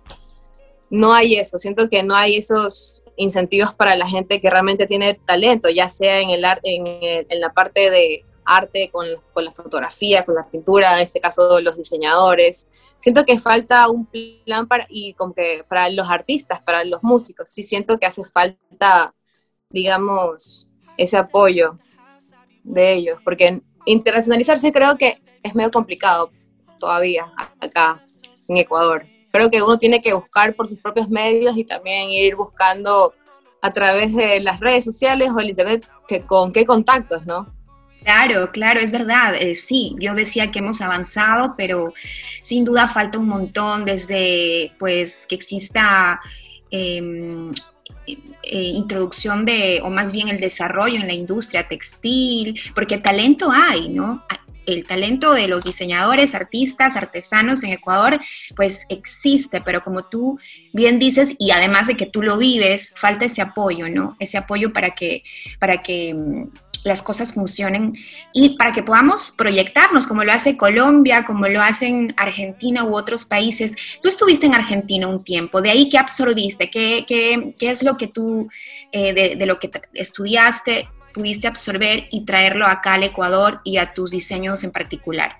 no 0.90 1.14
hay 1.14 1.36
eso, 1.36 1.58
siento 1.58 1.90
que 1.90 2.04
no 2.04 2.16
hay 2.16 2.36
esos 2.36 3.06
incentivos 3.16 3.74
para 3.74 3.96
la 3.96 4.08
gente 4.08 4.42
que 4.42 4.50
realmente 4.50 4.86
tiene 4.86 5.14
talento, 5.14 5.70
ya 5.70 5.88
sea 5.88 6.20
en, 6.20 6.32
el, 6.32 6.44
en, 6.64 7.26
en 7.30 7.40
la 7.40 7.54
parte 7.54 7.90
de 7.90 8.26
arte, 8.46 8.90
con, 8.92 9.08
con, 9.34 9.46
la 9.46 9.52
fotografía, 9.52 10.26
con 10.26 10.36
la 10.36 10.48
pintura, 10.50 10.96
en 10.96 11.04
este 11.04 11.22
caso 11.22 11.60
los 11.62 11.78
diseñadores. 11.78 12.72
Siento 12.98 13.24
que 13.26 13.40
falta 13.40 13.90
un 13.90 14.08
plan 14.46 14.68
para, 14.68 14.86
y 14.90 15.14
como 15.14 15.34
que 15.34 15.64
para 15.68 15.90
los 15.90 16.10
artistas, 16.10 16.62
para 16.62 16.84
los 16.84 17.04
músicos, 17.04 17.50
sí 17.50 17.64
siento 17.64 17.98
que 17.98 18.06
hace 18.06 18.24
falta, 18.24 19.14
digamos, 19.70 20.68
ese 20.98 21.18
apoyo 21.18 21.80
de 22.64 22.94
ellos, 22.94 23.20
porque 23.24 23.62
internacionalizarse 23.86 24.72
creo 24.72 24.98
que 24.98 25.22
es 25.42 25.56
medio 25.56 25.72
complicado, 25.72 26.32
todavía 26.82 27.32
acá 27.62 28.04
en 28.50 28.58
Ecuador. 28.58 29.06
Creo 29.32 29.50
que 29.50 29.62
uno 29.62 29.78
tiene 29.78 30.02
que 30.02 30.14
buscar 30.14 30.54
por 30.56 30.68
sus 30.68 30.78
propios 30.80 31.08
medios 31.08 31.56
y 31.56 31.64
también 31.64 32.10
ir 32.10 32.36
buscando 32.36 33.14
a 33.62 33.72
través 33.72 34.14
de 34.14 34.42
las 34.42 34.60
redes 34.60 34.84
sociales 34.84 35.30
o 35.34 35.40
el 35.40 35.52
internet 35.52 35.88
que, 36.08 36.24
con 36.24 36.52
qué 36.52 36.66
contactos, 36.66 37.26
¿no? 37.26 37.48
Claro, 38.04 38.52
claro, 38.52 38.80
es 38.80 38.92
verdad. 38.92 39.36
Eh, 39.36 39.56
sí, 39.56 39.96
yo 40.00 40.14
decía 40.16 40.52
que 40.52 40.60
hemos 40.60 40.82
avanzado, 40.82 41.54
pero 41.56 41.94
sin 42.42 42.66
duda 42.66 42.88
falta 42.88 43.20
un 43.20 43.28
montón 43.28 43.86
desde 43.86 44.74
pues 44.80 45.28
que 45.28 45.36
exista 45.36 46.20
em, 46.72 47.54
eh, 48.08 48.72
introducción 48.74 49.46
de, 49.46 49.80
o 49.84 49.92
más 49.92 50.12
bien 50.12 50.30
el 50.30 50.40
desarrollo 50.40 51.00
en 51.00 51.08
la 51.08 51.14
industria 51.14 51.68
textil, 51.68 52.60
porque 52.74 52.98
talento 52.98 53.52
hay, 53.52 53.90
¿no? 53.90 54.24
El 54.66 54.86
talento 54.86 55.34
de 55.34 55.48
los 55.48 55.64
diseñadores, 55.64 56.36
artistas, 56.36 56.96
artesanos 56.96 57.64
en 57.64 57.74
Ecuador, 57.74 58.20
pues 58.56 58.86
existe, 58.90 59.62
pero 59.62 59.84
como 59.84 60.06
tú 60.06 60.40
bien 60.74 61.00
dices, 61.00 61.36
y 61.40 61.52
además 61.52 61.88
de 61.88 61.98
que 61.98 62.06
tú 62.06 62.22
lo 62.22 62.38
vives, 62.38 62.94
falta 62.96 63.26
ese 63.26 63.42
apoyo, 63.42 63.90
¿no? 63.90 64.16
Ese 64.20 64.38
apoyo 64.38 64.74
para 64.74 64.92
que, 64.92 65.24
para 65.60 65.82
que 65.82 66.14
mm, 66.14 66.50
las 66.84 67.02
cosas 67.02 67.34
funcionen 67.34 67.94
y 68.34 68.58
para 68.58 68.72
que 68.72 68.84
podamos 68.84 69.32
proyectarnos 69.32 70.08
como 70.08 70.24
lo 70.24 70.32
hace 70.32 70.58
Colombia, 70.58 71.26
como 71.26 71.48
lo 71.48 71.62
hacen 71.62 72.14
Argentina 72.18 72.84
u 72.84 72.96
otros 72.96 73.26
países. 73.26 73.76
Tú 74.02 74.10
estuviste 74.10 74.48
en 74.48 74.56
Argentina 74.56 75.08
un 75.08 75.24
tiempo, 75.24 75.62
de 75.62 75.70
ahí 75.72 75.90
qué 75.90 75.98
absorbiste, 75.98 76.70
qué, 76.70 77.06
qué, 77.08 77.54
qué 77.60 77.72
es 77.72 77.84
lo 77.84 77.98
que 77.98 78.08
tú, 78.08 78.50
eh, 78.92 79.14
de, 79.14 79.36
de, 79.36 79.46
lo 79.46 79.60
que 79.60 79.70
estudiaste, 79.94 80.88
pudiste 81.14 81.48
absorber 81.48 82.08
y 82.12 82.26
traerlo 82.26 82.66
acá 82.66 82.94
al 82.94 83.04
Ecuador 83.04 83.62
y 83.64 83.78
a 83.78 83.94
tus 83.94 84.12
diseños 84.12 84.64
en 84.64 84.72
particular? 84.72 85.38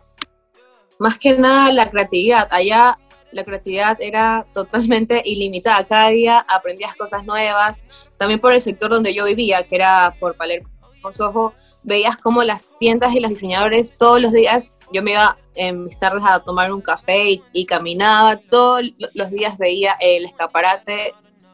Más 1.00 1.18
que 1.18 1.34
nada 1.34 1.72
la 1.72 1.90
creatividad. 1.90 2.48
Allá 2.52 2.98
la 3.32 3.44
creatividad 3.44 3.98
era 4.02 4.46
totalmente 4.54 5.22
ilimitada. 5.26 5.86
Cada 5.88 6.10
día 6.10 6.46
aprendías 6.48 6.96
cosas 6.96 7.26
nuevas. 7.26 7.86
También 8.18 8.40
por 8.40 8.54
el 8.54 8.62
sector 8.62 8.92
donde 8.92 9.14
yo 9.14 9.26
vivía, 9.26 9.64
que 9.64 9.76
era 9.76 10.16
por 10.20 10.36
Palermo 10.36 10.70
Sojo, 11.10 11.54
veías 11.84 12.18
como 12.18 12.44
las 12.44 12.78
tiendas 12.78 13.16
y 13.16 13.20
los 13.20 13.30
diseñadores 13.30 13.98
todos 13.98 14.22
los 14.22 14.32
días, 14.32 14.78
yo 14.94 15.02
me 15.02 15.14
iba 15.14 15.36
en 15.56 15.86
mis 15.86 15.98
tardes 15.98 16.24
a 16.24 16.40
tomar 16.40 16.72
un 16.72 16.82
café 16.82 17.32
y, 17.32 17.44
y 17.54 17.66
caminaba, 17.66 18.38
todos 18.38 18.84
los 19.14 19.32
días 19.32 19.58
veía 19.58 19.98
el 20.00 20.26
escaparate 20.26 21.12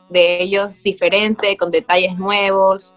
de 0.09 0.41
ellos 0.41 0.83
diferente, 0.83 1.55
con 1.55 1.71
detalles 1.71 2.17
nuevos, 2.17 2.96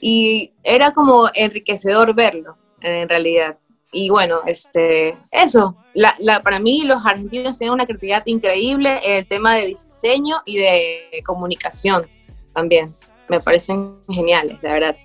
y 0.00 0.52
era 0.62 0.92
como 0.92 1.28
enriquecedor 1.34 2.14
verlo, 2.14 2.56
en 2.80 3.08
realidad. 3.08 3.58
Y 3.92 4.08
bueno, 4.08 4.40
este, 4.46 5.16
eso, 5.32 5.76
la, 5.94 6.14
la, 6.20 6.42
para 6.42 6.60
mí 6.60 6.84
los 6.84 7.04
argentinos 7.04 7.58
tienen 7.58 7.74
una 7.74 7.86
creatividad 7.86 8.22
increíble 8.26 9.00
en 9.04 9.16
el 9.16 9.26
tema 9.26 9.56
de 9.56 9.66
diseño 9.66 10.42
y 10.46 10.58
de 10.58 11.22
comunicación 11.24 12.06
también. 12.54 12.94
Me 13.28 13.40
parecen 13.40 13.96
geniales, 14.08 14.58
la 14.62 14.72
verdad. 14.72 14.96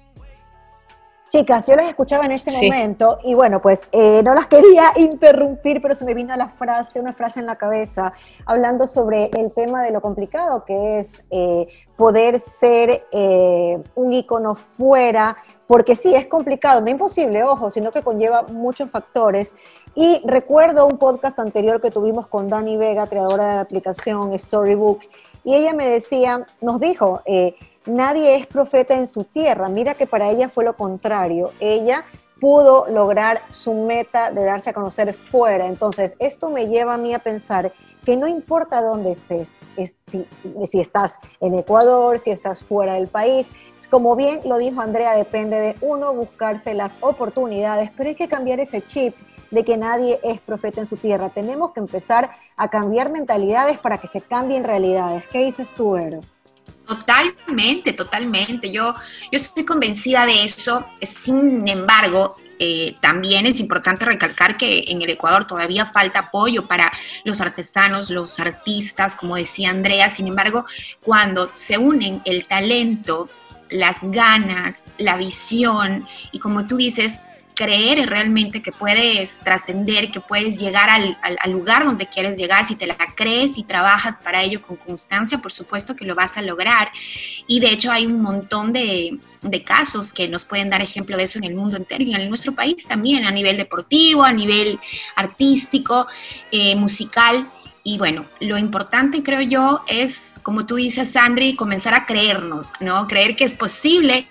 Chicas, 1.36 1.68
yo 1.68 1.76
las 1.76 1.90
escuchaba 1.90 2.24
en 2.24 2.32
este 2.32 2.50
momento 2.50 3.18
y 3.26 3.34
bueno, 3.34 3.62
pues 3.62 3.82
eh, 3.92 4.22
no 4.24 4.34
las 4.34 4.48
quería 4.48 4.94
interrumpir, 4.96 5.82
pero 5.82 5.94
se 5.94 6.06
me 6.06 6.14
vino 6.14 6.34
la 6.38 6.48
frase, 6.48 7.02
una 7.02 7.12
frase 7.12 7.42
en 7.42 7.46
la 7.46 7.58
cabeza, 7.58 8.14
hablando 8.46 8.88
sobre 8.88 9.32
el 9.38 9.52
tema 9.52 9.84
de 9.84 9.92
lo 9.92 10.00
complicado 10.00 10.64
que 10.64 11.00
es 11.00 11.26
eh, 11.32 11.68
poder 11.98 12.40
ser 12.40 13.04
eh, 13.12 13.78
un 13.96 14.14
icono 14.14 14.56
fuera, 14.56 15.36
porque 15.68 15.98
sí, 15.98 16.16
es 16.16 16.28
complicado, 16.28 16.80
no 16.80 16.90
imposible, 16.90 17.44
ojo, 17.44 17.70
sino 17.70 17.92
que 17.92 18.02
conlleva 18.02 18.44
muchos 18.44 18.90
factores. 18.90 19.58
Y 19.94 20.22
recuerdo 20.24 20.86
un 20.86 20.98
podcast 20.98 21.38
anterior 21.40 21.82
que 21.82 21.92
tuvimos 21.92 22.28
con 22.28 22.48
Dani 22.48 22.78
Vega, 22.78 23.08
creadora 23.08 23.50
de 23.50 23.56
la 23.56 23.62
aplicación 23.62 24.40
Storybook, 24.40 25.02
y 25.44 25.54
ella 25.54 25.74
me 25.74 25.90
decía, 25.90 26.48
nos 26.62 26.80
dijo, 26.80 27.22
nadie 27.86 28.36
es 28.36 28.48
profeta 28.48 28.94
en 28.94 29.08
su 29.08 29.24
tierra. 29.24 29.70
Mira 29.70 29.96
que 29.96 30.08
para 30.08 30.30
ella 30.30 30.50
fue 30.50 30.64
lo 30.64 30.76
contrario. 30.76 31.52
Ella 31.60 32.06
pudo 32.40 32.88
lograr 32.90 33.42
su 33.50 33.74
meta 33.74 34.32
de 34.32 34.44
darse 34.44 34.70
a 34.70 34.74
conocer 34.74 35.14
fuera. 35.14 35.68
Entonces, 35.68 36.16
esto 36.20 36.50
me 36.50 36.68
lleva 36.68 36.96
a 36.96 36.98
mí 36.98 37.14
a 37.14 37.20
pensar 37.20 37.72
que 38.06 38.16
no 38.16 38.28
importa 38.28 38.82
dónde 38.82 39.14
estés, 39.14 39.60
si, 40.08 40.80
estás 40.80 41.20
en 41.40 41.56
Ecuador, 41.56 42.20
si 42.20 42.30
estás 42.30 42.64
fuera 42.64 42.94
del 42.94 43.08
país, 43.08 43.50
como 43.90 44.16
bien 44.16 44.42
lo 44.46 44.58
dijo 44.58 44.82
Andrea, 44.82 45.14
depende 45.14 45.60
de 45.60 45.76
uno 45.82 46.14
buscarse 46.14 46.74
las 46.74 46.98
oportunidades, 47.02 47.92
pero 47.96 48.10
hay 48.10 48.16
que 48.16 48.28
cambiar 48.28 48.60
ese 48.60 48.84
chip 48.84 49.16
de 49.52 49.64
que 49.64 49.78
nadie 49.78 50.20
es 50.24 50.40
profeta 50.42 50.82
en 50.82 50.88
su 50.88 50.98
tierra. 50.98 51.30
Tenemos 51.30 51.72
que 51.72 51.80
empezar 51.80 52.30
a 52.58 52.68
cambiar 52.68 53.12
mentalidades 53.12 53.78
para 53.80 53.98
que 54.00 54.08
se 54.08 54.22
cambien 54.22 54.64
realidades. 54.64 55.28
¿Qué 55.28 55.46
dices 55.46 55.74
tú? 55.76 55.96
Totalmente, 56.86 57.94
totalmente. 57.94 58.72
Yo, 58.72 58.94
yo 59.32 59.38
estoy 59.38 59.66
convencida 59.66 60.26
de 60.26 60.44
eso. 60.44 60.86
Sin 61.02 61.68
embargo, 61.68 62.38
eh, 62.60 62.96
también 63.02 63.46
es 63.46 63.60
importante 63.60 64.06
recalcar 64.06 64.56
que 64.58 64.86
en 64.88 65.02
el 65.02 65.10
Ecuador 65.10 65.46
todavía 65.46 65.86
falta 65.86 66.20
apoyo 66.20 66.68
para 66.68 66.92
los 67.24 67.42
artesanos, 67.42 68.10
los 68.10 68.40
artistas, 68.40 69.16
como 69.16 69.36
decía 69.36 69.70
Andrea. 69.70 70.10
Sin 70.10 70.28
embargo, 70.28 70.66
cuando 71.02 71.50
se 71.54 71.78
unen 71.78 72.22
el 72.26 72.46
talento, 72.46 73.30
las 73.70 73.98
ganas, 74.02 74.86
la 74.98 75.18
visión 75.18 76.08
y 76.32 76.40
como 76.40 76.68
tú 76.68 76.78
dices, 76.78 77.20
creer 77.56 78.08
realmente 78.10 78.62
que 78.62 78.72
puedes 78.72 79.40
trascender, 79.40 80.12
que 80.12 80.20
puedes 80.20 80.60
llegar 80.60 80.90
al, 80.90 81.18
al, 81.22 81.52
lugar 81.52 81.86
donde 81.86 82.08
quieres 82.08 82.38
llegar, 82.38 82.66
si 82.66 82.76
te 82.76 82.86
la 82.86 82.98
crees 83.16 83.58
y 83.58 83.64
trabajas 83.64 84.18
para 84.24 84.44
ello 84.44 84.62
con 84.62 84.76
constancia, 84.76 85.40
por 85.40 85.52
supuesto 85.52 85.96
que 85.96 86.06
lo 86.06 86.14
vas 86.14 86.38
a 86.38 86.42
lograr. 86.42 86.90
Y 87.48 87.60
de 87.60 87.72
hecho 87.72 87.92
hay 87.92 88.06
un 88.06 88.22
montón 88.22 88.74
de, 88.74 89.20
casos 89.64 90.12
que 90.12 90.28
nos 90.28 90.44
pueden 90.44 90.72
dar 90.72 90.82
ejemplo 90.82 91.16
de 91.16 91.24
eso 91.24 91.38
en 91.38 91.46
el 91.46 91.54
mundo 91.54 91.78
entero 91.78 92.04
y 92.04 92.14
en 92.16 92.28
nuestro 92.30 92.54
país 92.54 92.88
también, 92.88 93.26
a 93.26 93.32
nivel 93.32 93.58
deportivo, 93.58 94.24
a 94.24 94.34
nivel 94.34 94.80
artístico, 95.16 96.08
eh, 96.52 96.76
musical. 96.76 97.52
Y 97.88 98.00
bueno, 98.00 98.26
lo 98.40 98.58
importante 98.58 99.22
creo 99.22 99.42
yo 99.42 99.84
es, 99.88 100.34
como 100.42 100.66
tú 100.66 100.78
dices, 100.78 101.12
Sandri, 101.12 101.56
comenzar 101.56 101.94
a 101.94 102.08
creernos, 102.08 102.74
¿no? 102.80 103.08
Creer 103.08 103.36
que 103.36 103.44
es 103.44 103.54
posible 103.54 104.28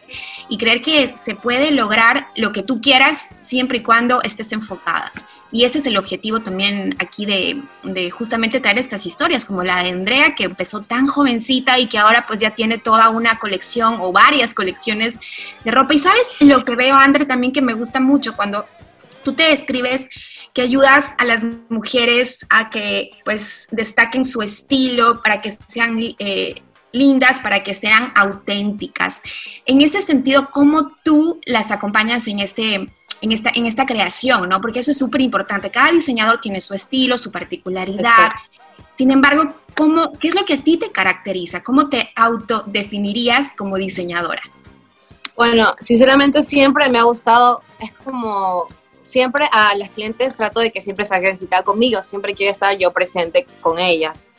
y 0.49 0.59
creer 0.59 0.83
que 0.83 1.15
se 1.17 1.37
puede 1.37 1.71
lograr 1.71 2.27
lo 2.35 2.51
que 2.51 2.65
tú 2.65 2.81
quieras 2.81 3.37
siempre 3.45 3.79
y 3.79 3.83
cuando 3.85 4.23
estés 4.23 4.51
enfocada. 4.51 5.13
Y 5.53 5.63
ese 5.63 5.79
es 5.79 5.87
el 5.87 5.97
objetivo 5.97 6.41
también 6.41 6.97
aquí 6.99 7.27
de, 7.27 8.11
justamente 8.11 8.59
traer 8.59 8.81
estas 8.81 9.07
historias, 9.07 9.45
como 9.45 9.63
la 9.63 9.85
de 9.85 9.91
Andrea, 9.91 10.35
que 10.35 10.43
empezó 10.43 10.83
tan 10.83 11.07
jovencita 11.07 11.79
y 11.79 11.87
que 11.87 11.99
ahora 11.99 12.25
pues 12.27 12.41
ya 12.41 12.57
tiene 12.57 12.79
toda 12.79 13.09
una 13.11 13.39
colección 13.39 13.99
o 14.01 14.11
varias 14.11 14.53
colecciones 14.53 15.17
de 15.63 15.71
ropa. 15.71 15.95
Y 15.95 16.01
sabes 16.01 16.27
lo 16.41 16.65
que 16.65 16.75
veo, 16.75 16.97
Andre, 16.97 17.25
también 17.25 17.53
que 17.53 17.63
me 17.63 17.75
gusta 17.75 18.01
mucho 18.01 18.35
cuando 18.35 18.67
tú 19.23 19.33
te 19.33 19.45
describes 19.45 20.09
que 20.55 20.63
ayudas 20.63 21.15
a 21.19 21.25
las 21.25 21.45
mujeres 21.69 22.47
a 22.49 22.71
que 22.71 23.11
pues 23.25 23.67
destaquen 23.73 24.25
su 24.25 24.41
estilo, 24.41 25.21
para 25.21 25.43
que 25.43 25.51
sean 25.69 25.99
eh, 26.01 26.63
lindas, 26.93 27.41
para 27.41 27.65
que 27.65 27.75
sean 27.75 28.13
auténticas. 28.15 29.19
En 29.67 29.83
ese 29.83 30.01
sentido, 30.01 30.49
¿cómo 30.53 30.93
tú 31.03 31.41
las 31.45 31.71
acompañas 31.71 32.27
en 32.29 32.39
este... 32.39 32.89
En 33.23 33.33
esta, 33.33 33.51
en 33.55 33.65
esta 33.65 33.87
creación, 33.87 34.51
¿no? 34.51 34.61
Porque 34.61 34.81
eso 34.81 34.91
es 34.91 34.99
súper 34.99 35.23
importante. 35.23 35.71
Cada 35.71 35.93
diseñador 35.93 36.41
tiene 36.43 36.61
su 36.61 36.75
estilo, 36.75 37.17
su 37.17 37.33
particularidad. 37.33 38.33
Sin 38.99 39.11
embargo, 39.11 39.55
¿cómo, 39.75 40.13
¿qué 40.19 40.29
es 40.29 40.35
lo 40.35 40.45
que 40.45 40.55
a 40.55 40.63
ti 40.63 40.77
te 40.77 40.91
caracteriza? 40.91 41.63
¿Cómo 41.63 41.89
te 41.89 42.11
autodefinirías 42.15 43.53
como 43.57 43.77
diseñadora? 43.77 44.43
Bueno, 45.37 45.75
sinceramente 45.81 46.43
siempre 46.43 46.91
me 46.91 46.99
ha 46.99 47.05
gustado, 47.05 47.63
es 47.81 47.93
como 47.93 48.69
siempre 49.05 49.49
a 49.53 49.75
las 49.77 49.91
clientes 49.91 50.35
trato 50.35 50.61
de 50.61 50.73
que 50.73 50.81
siempre 50.81 51.05
salgan 51.05 51.37
cita 51.37 51.63
conmigo, 51.63 52.03
siempre 52.03 52.35
quiero 52.35 52.53
estar 52.53 52.77
yo 52.79 52.93
presente 52.93 53.47
con 53.61 53.79
ellas, 53.79 54.33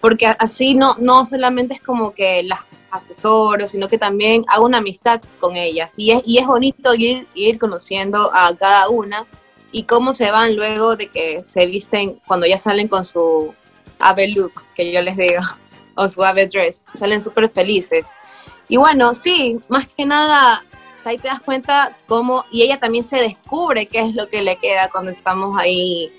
porque 0.00 0.26
así 0.26 0.74
no, 0.74 0.94
no 0.98 1.24
solamente 1.24 1.74
es 1.74 1.80
como 1.80 2.12
que 2.12 2.42
las 2.42 2.60
asesoro, 2.90 3.66
sino 3.66 3.88
que 3.88 3.98
también 3.98 4.44
hago 4.48 4.64
una 4.64 4.78
amistad 4.78 5.20
con 5.38 5.56
ellas. 5.56 5.94
Y 5.96 6.10
es, 6.10 6.22
y 6.26 6.38
es 6.38 6.46
bonito 6.46 6.94
ir, 6.94 7.26
ir 7.34 7.58
conociendo 7.58 8.30
a 8.34 8.54
cada 8.56 8.88
una 8.88 9.26
y 9.72 9.84
cómo 9.84 10.12
se 10.12 10.30
van 10.30 10.56
luego 10.56 10.96
de 10.96 11.08
que 11.08 11.44
se 11.44 11.66
visten 11.66 12.20
cuando 12.26 12.46
ya 12.46 12.58
salen 12.58 12.88
con 12.88 13.04
su 13.04 13.54
ave 13.98 14.28
look, 14.28 14.64
que 14.74 14.92
yo 14.92 15.00
les 15.02 15.16
digo, 15.16 15.42
o 15.94 16.08
su 16.08 16.24
ave 16.24 16.46
dress, 16.46 16.88
salen 16.94 17.20
súper 17.20 17.50
felices. 17.50 18.12
Y 18.68 18.76
bueno, 18.76 19.14
sí, 19.14 19.58
más 19.68 19.88
que 19.88 20.04
nada 20.04 20.64
ahí 21.04 21.18
te 21.18 21.28
das 21.28 21.40
cuenta 21.40 21.96
cómo, 22.06 22.44
y 22.50 22.62
ella 22.62 22.78
también 22.78 23.04
se 23.04 23.16
descubre 23.16 23.86
qué 23.86 24.00
es 24.00 24.14
lo 24.14 24.28
que 24.28 24.42
le 24.42 24.56
queda 24.56 24.90
cuando 24.90 25.10
estamos 25.10 25.58
ahí, 25.58 26.12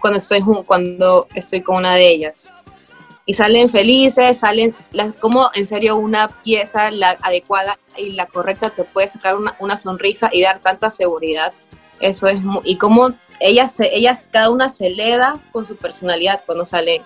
cuando 0.00 0.18
estoy, 0.18 0.42
cuando 0.66 1.26
estoy 1.34 1.62
con 1.62 1.76
una 1.76 1.94
de 1.94 2.08
ellas. 2.08 2.52
Y 3.26 3.34
salen 3.34 3.68
felices, 3.68 4.38
salen, 4.38 4.74
como 5.20 5.50
en 5.54 5.66
serio 5.66 5.96
una 5.96 6.28
pieza 6.42 6.90
la 6.90 7.10
adecuada 7.22 7.78
y 7.96 8.10
la 8.10 8.26
correcta 8.26 8.70
te 8.70 8.84
puede 8.84 9.08
sacar 9.08 9.36
una, 9.36 9.56
una 9.60 9.76
sonrisa 9.76 10.30
y 10.32 10.42
dar 10.42 10.60
tanta 10.60 10.90
seguridad. 10.90 11.52
Eso 12.00 12.26
es, 12.26 12.38
y 12.64 12.76
cómo 12.76 13.12
ellas, 13.40 13.78
ellas, 13.80 14.28
cada 14.30 14.50
una 14.50 14.68
se 14.68 14.88
eleva 14.88 15.38
con 15.52 15.64
su 15.64 15.76
personalidad 15.76 16.42
cuando 16.44 16.64
salen, 16.64 17.02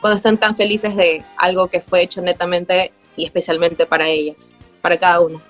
cuando 0.00 0.16
están 0.16 0.38
tan 0.38 0.56
felices 0.56 0.96
de 0.96 1.24
algo 1.36 1.68
que 1.68 1.80
fue 1.80 2.02
hecho 2.02 2.20
netamente 2.20 2.92
y 3.16 3.24
especialmente 3.24 3.86
para 3.86 4.06
ellas, 4.08 4.56
para 4.80 4.98
cada 4.98 5.20
una. 5.20 5.40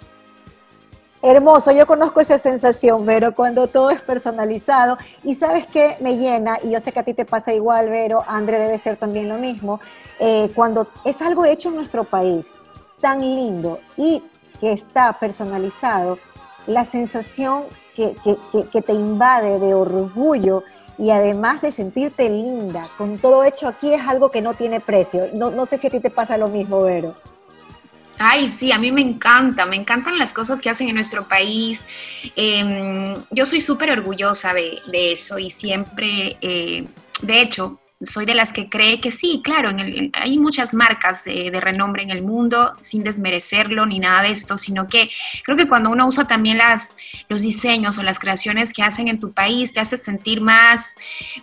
Hermoso, 1.26 1.72
yo 1.72 1.86
conozco 1.86 2.20
esa 2.20 2.38
sensación, 2.38 3.06
Vero, 3.06 3.34
cuando 3.34 3.66
todo 3.66 3.88
es 3.88 4.02
personalizado. 4.02 4.98
Y 5.22 5.34
sabes 5.34 5.70
qué 5.70 5.96
me 6.00 6.18
llena, 6.18 6.58
y 6.62 6.72
yo 6.72 6.80
sé 6.80 6.92
que 6.92 7.00
a 7.00 7.02
ti 7.02 7.14
te 7.14 7.24
pasa 7.24 7.54
igual, 7.54 7.88
Vero, 7.88 8.22
André 8.26 8.58
debe 8.58 8.76
ser 8.76 8.98
también 8.98 9.30
lo 9.30 9.38
mismo, 9.38 9.80
eh, 10.18 10.50
cuando 10.54 10.86
es 11.02 11.22
algo 11.22 11.46
hecho 11.46 11.70
en 11.70 11.76
nuestro 11.76 12.04
país, 12.04 12.50
tan 13.00 13.22
lindo 13.22 13.80
y 13.96 14.22
que 14.60 14.72
está 14.72 15.14
personalizado, 15.18 16.18
la 16.66 16.84
sensación 16.84 17.62
que, 17.96 18.14
que 18.70 18.82
te 18.82 18.92
invade 18.92 19.58
de 19.58 19.72
orgullo 19.72 20.62
y 20.98 21.08
además 21.08 21.62
de 21.62 21.72
sentirte 21.72 22.28
linda 22.28 22.82
con 22.98 23.16
todo 23.16 23.44
hecho 23.44 23.66
aquí 23.66 23.94
es 23.94 24.06
algo 24.06 24.30
que 24.30 24.42
no 24.42 24.52
tiene 24.52 24.78
precio. 24.78 25.30
No, 25.32 25.50
no 25.50 25.64
sé 25.64 25.78
si 25.78 25.86
a 25.86 25.90
ti 25.90 26.00
te 26.00 26.10
pasa 26.10 26.36
lo 26.36 26.48
mismo, 26.48 26.82
Vero. 26.82 27.14
Ay, 28.18 28.50
sí, 28.50 28.70
a 28.72 28.78
mí 28.78 28.92
me 28.92 29.00
encanta, 29.00 29.66
me 29.66 29.76
encantan 29.76 30.18
las 30.18 30.32
cosas 30.32 30.60
que 30.60 30.70
hacen 30.70 30.88
en 30.88 30.94
nuestro 30.94 31.26
país. 31.26 31.82
Em, 32.36 33.14
yo 33.30 33.46
soy 33.46 33.60
súper 33.60 33.90
orgullosa 33.90 34.54
de, 34.54 34.80
eso 35.12 35.38
y 35.38 35.50
siempre, 35.50 36.36
eh, 36.40 36.86
de 37.22 37.40
hecho, 37.40 37.80
soy 38.06 38.26
de 38.26 38.34
las 38.34 38.52
que 38.52 38.68
cree 38.68 39.00
que 39.00 39.10
sí, 39.10 39.40
claro, 39.42 39.70
hay 40.12 40.38
muchas 40.38 40.74
marcas 40.74 41.24
de, 41.24 41.50
renombre 41.54 42.02
en 42.02 42.10
el 42.10 42.22
mundo, 42.22 42.74
sin 42.80 43.04
desmerecerlo 43.04 43.86
ni 43.86 43.98
nada 43.98 44.22
de 44.22 44.30
esto, 44.30 44.58
sino 44.58 44.86
que 44.88 45.10
creo 45.44 45.56
que 45.56 45.68
cuando 45.68 45.90
uno 45.90 46.06
usa 46.06 46.26
también 46.26 46.58
las, 46.58 46.94
los 47.28 47.42
diseños 47.42 47.96
o 47.98 48.02
las 48.02 48.18
creaciones 48.18 48.72
que 48.72 48.82
hacen 48.82 49.08
en 49.08 49.20
tu 49.20 49.32
país, 49.32 49.72
te 49.72 49.80
hace 49.80 49.96
sentir 49.96 50.40
más, 50.40 50.84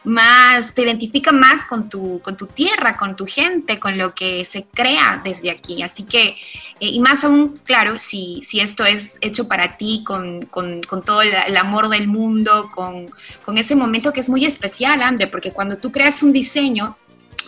más, 0.03 0.73
te 0.73 0.83
identifica 0.83 1.31
más 1.31 1.65
con 1.65 1.89
tu, 1.89 2.21
con 2.21 2.37
tu 2.37 2.47
tierra, 2.47 2.97
con 2.97 3.15
tu 3.15 3.25
gente, 3.25 3.79
con 3.79 3.97
lo 3.97 4.13
que 4.13 4.45
se 4.45 4.63
crea 4.63 5.21
desde 5.23 5.49
aquí. 5.49 5.81
Así 5.81 6.03
que, 6.03 6.37
eh, 6.79 6.87
y 6.87 6.99
más 6.99 7.23
aún, 7.23 7.59
claro, 7.63 7.99
si, 7.99 8.41
si 8.43 8.59
esto 8.59 8.85
es 8.85 9.15
hecho 9.21 9.47
para 9.47 9.77
ti, 9.77 10.03
con, 10.05 10.45
con, 10.45 10.81
con 10.83 11.03
todo 11.03 11.21
el, 11.21 11.57
amor 11.57 11.89
del 11.89 12.07
mundo, 12.07 12.69
con, 12.73 13.11
con 13.45 13.57
ese 13.57 13.75
momento 13.75 14.13
que 14.13 14.21
es 14.21 14.29
muy 14.29 14.45
especial, 14.45 15.01
André, 15.01 15.27
porque 15.27 15.51
cuando 15.51 15.77
tú 15.77 15.91
creas 15.91 16.23
un 16.23 16.33
diseño, 16.33 16.50
diseño 16.53 16.97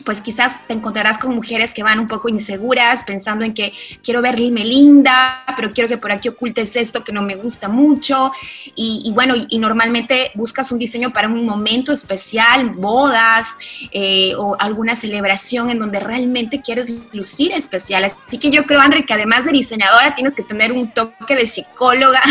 pues 0.05 0.21
quizás 0.21 0.57
te 0.67 0.73
encontrarás 0.73 1.17
con 1.17 1.33
mujeres 1.35 1.73
que 1.73 1.83
van 1.83 1.99
un 1.99 2.07
poco 2.07 2.29
inseguras, 2.29 3.03
pensando 3.03 3.45
en 3.45 3.53
que 3.53 3.73
quiero 4.03 4.21
verme 4.21 4.63
linda, 4.65 5.43
pero 5.55 5.71
quiero 5.71 5.87
que 5.87 5.97
por 5.97 6.11
aquí 6.11 6.29
ocultes 6.29 6.75
esto 6.75 7.03
que 7.03 7.11
no 7.11 7.21
me 7.21 7.35
gusta 7.35 7.67
mucho. 7.67 8.31
Y, 8.75 9.11
bueno, 9.13 9.35
y, 9.49 9.57
normalmente 9.59 10.31
buscas 10.35 10.71
un 10.71 10.79
diseño 10.79 11.13
para 11.13 11.27
un 11.27 11.45
momento 11.45 11.93
especial, 11.93 12.69
bodas 12.71 13.47
eh, 13.91 14.33
o 14.37 14.55
alguna 14.59 14.95
celebración 14.95 15.69
en 15.69 15.79
donde 15.79 15.99
realmente 15.99 16.61
quieres 16.61 16.91
lucir 17.11 17.51
especial. 17.53 18.03
Así 18.03 18.37
que 18.37 18.51
yo 18.51 18.65
creo, 18.65 18.81
André, 18.81 19.05
que 19.05 19.13
además 19.13 19.45
de 19.45 19.51
diseñadora 19.51 20.13
tienes 20.15 20.35
que 20.35 20.43
tener 20.43 20.71
un 20.71 20.91
toque 20.91 21.35
de 21.35 21.45
psicóloga 21.45 22.21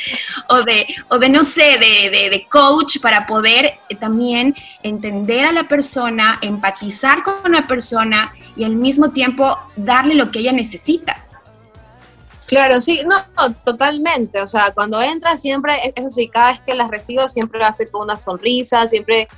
o, 0.48 0.62
de, 0.62 0.86
o 1.08 1.18
de, 1.18 1.28
no 1.28 1.44
sé, 1.44 1.78
de, 1.78 2.30
de 2.30 2.46
coach 2.50 2.98
para 3.00 3.26
poder 3.26 3.78
también 3.98 4.54
entender 4.82 5.46
a 5.46 5.52
la 5.52 5.64
persona, 5.64 6.38
empatizar 6.42 7.11
con 7.22 7.34
una 7.44 7.66
persona 7.66 8.32
y 8.56 8.64
al 8.64 8.76
mismo 8.76 9.10
tiempo 9.10 9.56
darle 9.76 10.14
lo 10.14 10.30
que 10.30 10.40
ella 10.40 10.52
necesita. 10.52 11.24
Claro, 12.46 12.80
sí, 12.80 13.00
no, 13.06 13.16
totalmente. 13.64 14.40
O 14.40 14.46
sea, 14.46 14.72
cuando 14.74 15.00
entra 15.00 15.36
siempre, 15.36 15.92
eso 15.94 16.08
sí, 16.10 16.28
cada 16.28 16.52
vez 16.52 16.60
que 16.60 16.74
las 16.74 16.90
recibo 16.90 17.28
siempre 17.28 17.58
lo 17.58 17.66
hace 17.66 17.90
con 17.90 18.02
una 18.02 18.16
sonrisa, 18.16 18.86
siempre 18.86 19.28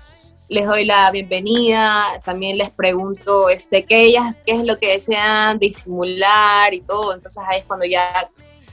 les 0.49 0.67
doy 0.67 0.85
la 0.85 1.11
bienvenida, 1.11 2.21
también 2.25 2.59
les 2.59 2.71
pregunto 2.71 3.49
este, 3.49 3.85
qué 3.85 4.03
ellas, 4.05 4.43
qué 4.45 4.53
es 4.53 4.65
lo 4.65 4.79
que 4.79 4.93
desean 4.93 5.59
disimular 5.59 6.75
y 6.75 6.81
todo. 6.81 7.15
Entonces 7.15 7.43
ahí 7.49 7.61
es 7.61 7.67
cuando 7.67 7.87
ya 7.87 8.31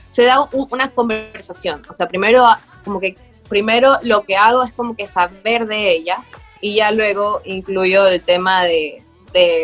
se 0.08 0.24
da 0.24 0.48
una 0.52 0.90
conversación. 0.90 1.82
O 1.88 1.92
sea, 1.92 2.08
primero, 2.08 2.44
como 2.84 3.00
que, 3.00 3.16
primero 3.48 3.98
lo 4.02 4.22
que 4.22 4.36
hago 4.36 4.62
es 4.62 4.72
como 4.72 4.96
que 4.96 5.06
saber 5.06 5.66
de 5.66 5.92
ella 5.92 6.24
y 6.62 6.76
ya 6.76 6.92
luego 6.92 7.42
incluyo 7.44 8.06
el 8.06 8.22
tema 8.22 8.62
de, 8.62 9.02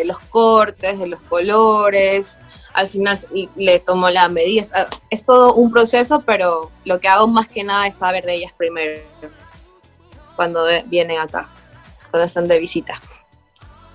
los 0.05 0.19
cortes, 0.19 0.99
de 0.99 1.07
los 1.07 1.21
colores, 1.23 2.41
al 2.75 2.89
final 2.89 3.17
le 3.57 3.79
tomo 3.79 4.11
las 4.11 4.31
medidas. 4.31 4.75
Es 5.09 5.25
todo 5.25 5.55
un 5.55 5.71
proceso, 5.71 6.23
pero 6.27 6.71
lo 6.85 6.99
que 6.99 7.09
hago 7.09 7.29
más 7.29 7.47
que 7.47 7.63
nada 7.63 7.87
es 7.87 7.95
saber 7.95 8.25
de 8.25 8.35
ellas 8.35 8.53
primero, 8.53 9.01
cuando 10.35 10.67
vienen 10.87 11.19
acá, 11.19 11.49
cuando 12.11 12.27
están 12.27 12.49
de 12.49 12.59
visita. 12.59 13.01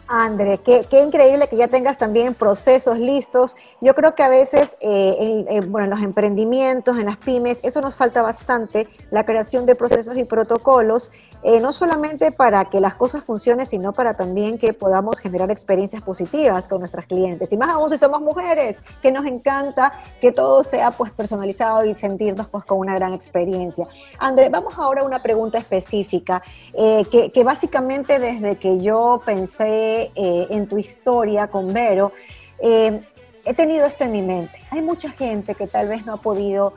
André, 0.07 0.59
qué, 0.63 0.85
qué, 0.89 1.01
increíble 1.01 1.47
que 1.47 1.55
ya 1.57 1.69
tengas 1.69 1.97
también 1.97 2.35
procesos 2.35 2.99
listos. 2.99 3.55
Yo 3.81 3.95
creo 3.95 4.15
que 4.15 4.21
a 4.21 4.29
veces, 4.29 4.77
eh, 4.79 5.45
en, 5.47 5.71
bueno, 5.71 5.85
en 5.85 5.89
los 5.89 6.01
emprendimientos, 6.01 6.99
en 6.99 7.05
las 7.05 7.17
pymes, 7.17 7.59
eso 7.63 7.81
nos 7.81 7.95
falta 7.95 8.21
bastante, 8.21 8.87
la 9.11 9.25
creación 9.25 9.65
de 9.65 9.75
procesos 9.75 10.17
y 10.17 10.23
protocolos, 10.25 11.11
eh, 11.45 11.59
no 11.59 11.73
solamente 11.73 12.31
para 12.31 12.65
que 12.65 12.79
las 12.79 12.95
cosas 12.95 13.25
funcionen, 13.25 13.65
sino 13.65 13.91
para 13.91 14.13
también 14.13 14.57
que 14.57 14.71
podamos 14.71 15.19
generar 15.19 15.51
experiencias 15.51 16.01
positivas 16.01 16.69
con 16.69 16.79
nuestras 16.79 17.05
clientes. 17.05 17.51
Y 17.51 17.57
más 17.57 17.69
aún 17.69 17.89
si 17.89 17.97
somos 17.97 18.21
mujeres, 18.21 18.81
que 19.01 19.11
nos 19.11 19.25
encanta 19.25 19.91
que 20.21 20.31
todo 20.31 20.63
sea 20.63 20.91
pues 20.91 21.11
personalizado 21.11 21.83
y 21.83 21.95
sentirnos 21.95 22.47
pues 22.47 22.63
con 22.63 22.77
una 22.77 22.95
gran 22.95 23.13
experiencia. 23.13 23.87
André, 24.19 24.47
vamos 24.47 24.75
ahora 24.77 25.01
a 25.01 25.03
una 25.03 25.21
pregunta 25.21 25.57
específica, 25.57 26.41
eh, 26.73 27.03
que, 27.33 27.43
básicamente 27.43 28.19
desde 28.19 28.57
que 28.57 28.79
yo 28.79 29.21
pensé 29.25 30.11
eh, 30.15 30.47
en 30.49 30.67
tu 30.67 30.77
historia 30.77 31.47
con 31.47 31.73
Vero, 31.73 32.13
he 32.61 33.53
tenido 33.53 33.85
esto 33.85 34.05
en 34.05 34.11
mi 34.13 34.21
mente. 34.21 34.61
Hay 34.71 34.81
mucha 34.81 35.11
gente 35.11 35.55
que 35.55 35.67
tal 35.67 35.89
vez 35.89 36.05
no 36.05 36.13
ha 36.13 36.21
podido 36.21 36.73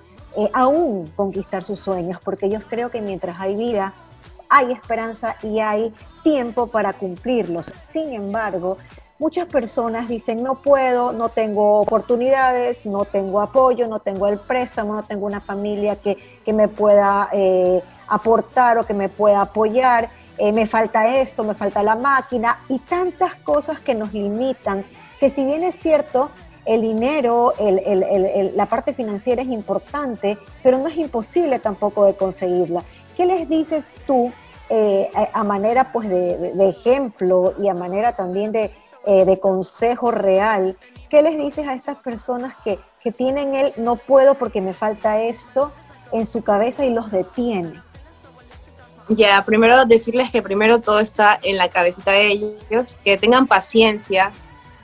aún 0.52 1.12
conquistar 1.14 1.62
sus 1.62 1.78
sueños, 1.78 2.18
porque 2.24 2.50
yo 2.50 2.58
creo 2.68 2.90
que 2.90 3.00
mientras 3.00 3.38
hay 3.40 3.54
vida, 3.54 3.94
hay 4.48 4.72
esperanza 4.72 5.36
y 5.42 5.60
hay 5.60 5.92
tiempo 6.22 6.66
para 6.66 6.92
cumplirlos. 6.92 7.72
Sin 7.90 8.12
embargo, 8.12 8.78
muchas 9.18 9.46
personas 9.46 10.08
dicen, 10.08 10.42
no 10.42 10.56
puedo, 10.56 11.12
no 11.12 11.28
tengo 11.28 11.80
oportunidades, 11.80 12.86
no 12.86 13.04
tengo 13.04 13.40
apoyo, 13.40 13.88
no 13.88 14.00
tengo 14.00 14.26
el 14.28 14.38
préstamo, 14.38 14.94
no 14.94 15.02
tengo 15.04 15.26
una 15.26 15.40
familia 15.40 15.96
que, 15.96 16.16
que 16.44 16.52
me 16.52 16.68
pueda 16.68 17.30
aportar 18.08 18.78
o 18.78 18.86
que 18.86 18.94
me 18.94 19.08
pueda 19.08 19.42
apoyar. 19.42 20.10
Eh, 20.38 20.52
me 20.52 20.66
falta 20.66 21.16
esto, 21.16 21.44
me 21.44 21.54
falta 21.54 21.82
la 21.82 21.96
máquina 21.96 22.58
y 22.68 22.78
tantas 22.80 23.36
cosas 23.36 23.80
que 23.80 23.94
nos 23.94 24.12
limitan, 24.12 24.84
que 25.18 25.30
si 25.30 25.44
bien 25.44 25.64
es 25.64 25.76
cierto, 25.76 26.30
el 26.66 26.82
dinero, 26.82 27.54
la 27.58 28.66
parte 28.66 28.92
financiera 28.92 29.40
es 29.40 29.48
importante, 29.48 30.36
pero 30.62 30.78
no 30.78 30.88
es 30.88 30.96
imposible 30.96 31.58
tampoco 31.60 32.04
de 32.04 32.16
conseguirla. 32.16 32.82
¿Qué 33.16 33.26
les 33.26 33.48
dices 33.48 33.94
tú 34.06 34.32
eh, 34.68 35.10
a, 35.32 35.44
manera 35.44 35.92
pues 35.92 36.08
de, 36.08 36.68
ejemplo 36.68 37.54
y 37.62 37.68
a 37.68 37.74
manera 37.74 38.14
también 38.14 38.52
de, 38.52 38.72
eh, 39.06 39.24
de, 39.24 39.40
consejo 39.40 40.10
real? 40.10 40.76
¿Qué 41.08 41.22
les 41.22 41.38
dices 41.38 41.66
a 41.66 41.74
estas 41.74 41.98
personas 41.98 42.54
que, 42.62 42.78
que 43.02 43.12
tienen 43.12 43.54
el 43.54 43.72
no 43.76 43.96
puedo 43.96 44.34
porque 44.34 44.60
me 44.60 44.74
falta 44.74 45.22
esto 45.22 45.72
en 46.12 46.26
su 46.26 46.42
cabeza 46.42 46.84
y 46.84 46.90
los 46.90 47.10
detiene? 47.10 47.80
Ya, 49.08 49.42
primero 49.44 49.84
decirles 49.84 50.32
que 50.32 50.42
primero 50.42 50.80
todo 50.80 50.98
está 50.98 51.38
en 51.42 51.56
la 51.56 51.68
cabecita 51.68 52.10
de 52.10 52.26
ellos, 52.26 52.98
que 53.04 53.16
tengan 53.16 53.46
paciencia, 53.46 54.32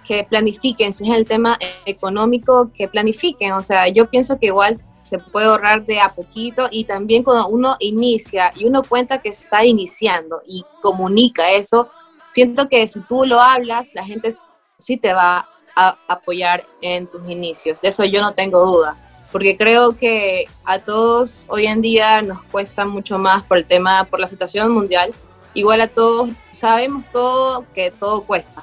que 0.07 0.25
planifiquen, 0.25 0.93
si 0.93 1.11
es 1.11 1.17
el 1.17 1.27
tema 1.27 1.59
económico, 1.87 2.71
que 2.73 2.87
planifiquen. 2.87 3.53
O 3.53 3.63
sea, 3.63 3.89
yo 3.89 4.09
pienso 4.09 4.39
que 4.39 4.47
igual 4.47 4.81
se 5.03 5.19
puede 5.19 5.47
ahorrar 5.47 5.85
de 5.85 6.01
a 6.01 6.15
poquito 6.15 6.69
y 6.71 6.85
también 6.85 7.23
cuando 7.23 7.49
uno 7.49 7.77
inicia 7.81 8.53
y 8.55 8.65
uno 8.65 8.83
cuenta 8.83 9.21
que 9.21 9.29
está 9.29 9.65
iniciando 9.65 10.43
y 10.47 10.65
comunica 10.81 11.51
eso, 11.51 11.91
siento 12.27 12.69
que 12.69 12.87
si 12.89 13.01
tú 13.01 13.25
lo 13.27 13.41
hablas, 13.41 13.95
la 13.95 14.05
gente 14.05 14.33
sí 14.79 14.97
te 14.97 15.13
va 15.13 15.49
a 15.75 15.99
apoyar 16.07 16.65
en 16.81 17.09
tus 17.09 17.29
inicios. 17.29 17.81
De 17.81 17.89
eso 17.89 18.05
yo 18.05 18.21
no 18.21 18.33
tengo 18.33 18.65
duda 18.65 18.97
porque 19.33 19.57
creo 19.57 19.97
que 19.97 20.47
a 20.65 20.79
todos 20.79 21.47
hoy 21.49 21.67
en 21.67 21.81
día 21.81 22.21
nos 22.21 22.43
cuesta 22.43 22.85
mucho 22.85 23.19
más 23.19 23.43
por 23.43 23.57
el 23.57 23.65
tema, 23.65 24.05
por 24.05 24.21
la 24.21 24.27
situación 24.27 24.71
mundial. 24.71 25.13
Igual 25.55 25.81
a 25.81 25.89
todos 25.89 26.31
sabemos 26.51 27.09
todo 27.11 27.65
que 27.75 27.91
todo 27.91 28.23
cuesta. 28.25 28.63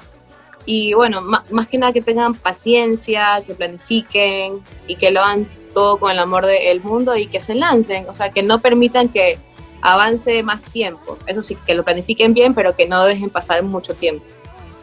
Y 0.66 0.92
bueno, 0.94 1.20
más, 1.22 1.68
que 1.68 1.78
nada 1.78 1.92
que 1.92 2.02
tengan 2.02 2.34
paciencia, 2.34 3.42
que 3.46 3.54
planifiquen 3.54 4.62
y 4.86 4.96
que 4.96 5.10
lo 5.10 5.22
hagan 5.22 5.48
todo 5.72 5.98
con 5.98 6.10
el 6.10 6.18
amor 6.18 6.46
del 6.46 6.80
mundo 6.82 7.16
y 7.16 7.26
que 7.26 7.40
se 7.40 7.54
lancen, 7.54 8.08
o 8.08 8.14
sea, 8.14 8.30
que 8.30 8.42
no 8.42 8.60
permitan 8.60 9.08
que 9.08 9.38
avance 9.82 10.42
más 10.42 10.64
tiempo. 10.64 11.18
Eso 11.26 11.42
sí, 11.42 11.56
que 11.66 11.74
lo 11.74 11.84
planifiquen 11.84 12.34
bien, 12.34 12.54
pero 12.54 12.76
que 12.76 12.86
no 12.86 13.04
dejen 13.04 13.30
pasar 13.30 13.62
mucho 13.62 13.94
tiempo 13.94 14.24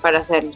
para 0.02 0.20
hacerlo. 0.20 0.52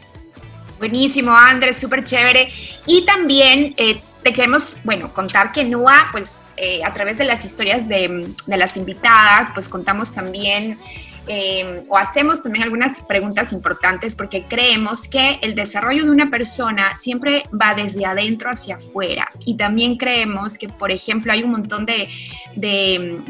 Buenísimo, 0.78 1.30
Andrés, 1.30 1.78
súper 1.78 2.04
chévere. 2.04 2.50
Y 2.86 3.04
también 3.04 3.74
eh, 3.76 4.00
te 4.22 4.32
queremos, 4.32 4.76
bueno, 4.82 5.12
contar 5.14 5.52
que 5.52 5.64
NUA, 5.64 6.08
pues 6.10 6.42
eh, 6.56 6.82
a 6.84 6.92
través 6.92 7.18
de 7.18 7.24
las 7.24 7.44
historias 7.44 7.88
de, 7.88 8.34
las 8.46 8.76
invitadas, 8.76 9.48
pues 9.54 9.68
contamos 9.68 10.12
también 10.12 10.78
eh, 11.26 11.84
o 11.88 11.96
hacemos 11.96 12.42
también 12.42 12.64
algunas 12.64 13.00
preguntas 13.02 13.52
importantes 13.52 14.14
porque 14.14 14.44
creemos 14.44 15.08
que 15.08 15.38
el 15.42 15.54
desarrollo 15.54 16.04
de 16.04 16.10
una 16.10 16.30
persona 16.30 16.96
siempre 16.96 17.44
va 17.52 17.74
desde 17.74 18.04
adentro 18.04 18.50
hacia 18.50 18.76
afuera 18.76 19.28
y 19.44 19.56
también 19.56 19.96
creemos 19.96 20.58
que, 20.58 20.68
por 20.68 20.90
ejemplo, 20.90 21.32
hay 21.32 21.42
un 21.42 21.52
montón 21.52 21.86
de, 21.86 22.08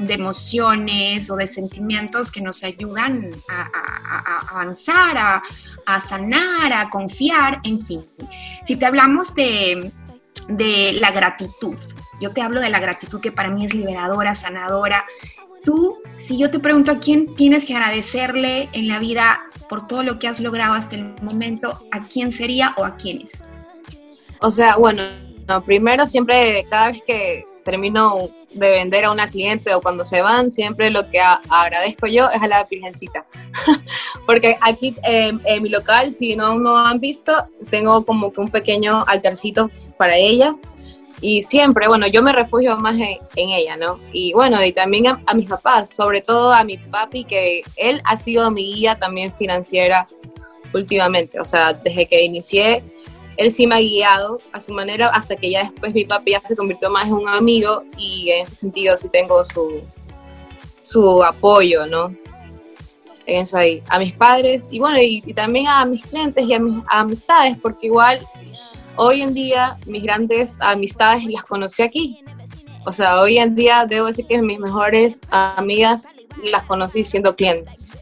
emociones 0.09 1.31
o 1.31 1.37
de 1.37 1.47
sentimientos 1.47 2.31
que 2.31 2.41
nos 2.41 2.63
ayudan 2.65 3.31
a, 3.49 3.69
a 3.73 4.51
avanzar, 4.51 5.19
a, 5.19 5.43
a 5.87 6.01
sanar, 6.01 6.73
a 6.73 6.91
confiar, 6.91 7.61
en 7.65 7.85
fin. 7.85 8.03
Si 8.65 8.77
te 8.77 8.87
hablamos 8.87 9.35
de 9.35 9.91
de 10.49 10.93
la 10.95 11.11
gratitud. 11.11 11.77
Yo 12.21 12.33
te 12.33 12.43
hablo 12.43 12.61
de 12.61 12.71
la 12.71 12.81
gratitud 12.81 13.21
que 13.21 13.33
para 13.33 13.51
mí 13.51 13.65
es 13.65 13.75
liberadora, 13.75 14.35
sanadora. 14.35 15.05
Tú, 15.65 15.99
si 16.19 16.39
yo 16.39 16.51
te 16.51 16.59
pregunto 16.59 16.91
a 16.91 16.99
quién 16.99 17.35
tienes 17.35 17.65
que 17.65 17.75
agradecerle 17.75 18.69
en 18.73 18.89
la 18.89 18.99
vida 18.99 19.41
por 19.69 19.87
todo 19.87 20.03
lo 20.03 20.19
que 20.19 20.29
has 20.29 20.41
logrado 20.41 20.75
hasta 20.75 20.97
el 20.97 21.15
momento, 21.23 21.79
¿a 21.91 22.05
quién 22.07 22.33
sería 22.33 22.75
o 22.77 22.85
a 22.85 22.97
quiénes? 22.97 23.31
O 24.41 24.51
sea, 24.51 24.77
bueno, 24.77 25.03
primero 25.65 26.07
siempre, 26.07 26.67
cada 26.69 26.89
vez 26.89 27.03
que 27.07 27.47
termino 27.65 28.29
de 28.53 28.71
vender 28.71 29.05
a 29.05 29.13
una 29.13 29.29
cliente 29.29 29.73
o 29.75 29.81
cuando 29.81 30.05
se 30.05 30.21
van, 30.21 30.51
siempre 30.51 30.91
lo 30.91 31.09
que 31.09 31.21
agradezco 31.21 32.07
yo 32.07 32.29
es 32.29 32.43
a 32.43 32.49
la 32.49 32.65
Virgencita. 32.65 33.25
Porque 34.27 34.59
aquí 34.61 34.97
en 35.05 35.63
mi 35.63 35.69
local, 35.69 36.13
si 36.13 36.37
no, 36.37 36.59
no 36.59 36.77
han 36.77 37.01
visto, 37.01 37.33
tengo 37.71 38.05
como 38.05 38.33
que 38.33 38.41
un 38.41 38.49
pequeño 38.49 39.05
altarcito 39.07 39.71
para 39.97 40.17
ella. 40.17 40.55
Y 41.23 41.41
siempre, 41.43 41.89
bueno, 41.89 42.07
yo 42.07 42.23
me 42.23 42.33
refugio 42.33 42.77
más 42.77 42.97
en, 42.99 43.19
ella, 43.37 43.77
¿no? 43.77 43.99
Y 44.13 44.35
bueno, 44.35 44.63
y 44.63 44.73
también 44.73 45.07
a, 45.07 45.23
a, 45.27 45.35
mis 45.35 45.49
papás, 45.49 45.95
sobre 45.95 46.21
todo 46.21 46.53
a 46.53 46.65
mi 46.65 46.77
papi, 46.77 47.25
que 47.25 47.63
él 47.77 48.03
ha 48.05 48.17
sido 48.17 48.51
mi 48.51 48.75
guía 48.75 48.99
también 48.99 49.33
financiera 49.35 50.07
últimamente. 50.75 51.41
O 51.41 51.45
sea, 51.45 51.73
desde 51.73 52.07
que 52.07 52.25
inicié 52.25 52.83
él 53.37 53.51
sí 53.51 53.67
me 53.67 53.77
ha 53.77 53.79
guiado 53.79 54.39
a 54.53 54.61
su 54.61 54.73
manera 54.73 55.09
hasta 55.09 55.37
que 55.37 55.51
ya 55.51 55.61
después 55.61 55.95
mi 55.95 56.05
papi 56.05 56.33
ya 56.33 56.41
se 56.41 56.57
convirtió 56.57 56.91
más 56.91 57.09
en 57.09 57.15
un 57.15 57.29
amigo 57.29 57.83
y 57.97 58.31
en 58.31 58.43
ese 58.43 58.57
sentido 58.57 58.97
sí 58.97 59.09
tengo 59.09 59.43
su, 59.45 59.83
su 60.81 61.23
apoyo, 61.25 61.87
¿no? 61.87 62.15
En 63.27 63.43
eso 63.43 63.57
ahí. 63.57 63.83
A 63.89 63.99
mis 63.99 64.15
padres 64.15 64.69
y 64.73 64.79
bueno, 64.79 64.99
y, 65.01 65.21
también 65.33 65.67
a 65.69 65.85
mis 65.85 66.03
clientes 66.03 66.47
y 66.47 66.55
a 66.55 66.59
mis 66.59 66.83
amistades, 66.89 67.57
porque 67.61 67.87
igual 67.87 68.21
hoy 68.97 69.23
en 69.23 69.35
día 69.35 69.77
mis 69.87 70.03
grandes 70.03 70.61
amistades 70.61 71.25
las 71.27 71.45
conocí 71.45 71.83
aquí. 71.83 72.25
O 72.85 72.93
sea, 72.93 73.21
hoy 73.21 73.39
en 73.39 73.55
día 73.55 73.87
debo 73.87 74.07
decir 74.07 74.27
que 74.27 74.41
mis 74.43 74.59
mejores 74.59 75.21
amigas 75.31 76.09
las 76.43 76.65
conocí 76.65 77.05
siendo 77.05 77.35
clientes 77.35 77.99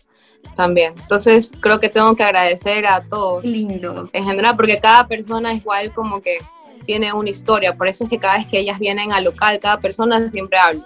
también. 0.55 0.95
Entonces 0.99 1.53
creo 1.61 1.81
que 1.81 1.89
tengo 1.89 2.15
que 2.17 2.25
agradecer 2.25 2.87
a 2.87 3.03
todos. 3.07 3.45
Lindo. 3.45 4.09
En 4.13 4.25
general, 4.25 4.57
porque 4.57 4.79
cada 4.79 5.07
persona 5.07 5.53
es 5.53 5.61
igual 5.61 5.93
como 5.93 6.21
que 6.21 6.39
tiene 6.85 7.13
una 7.13 7.31
historia. 7.31 7.77
Por 7.77 7.89
eso 7.89 8.05
es 8.05 8.11
que 8.11 8.19
cada 8.19 8.37
vez 8.37 8.47
que 8.47 8.59
ellas 8.59 8.79
vienen 8.79 9.13
al 9.13 9.25
local, 9.25 9.59
cada 9.61 9.81
persona 9.81 10.29
siempre 10.29 10.59
hablo. 10.59 10.83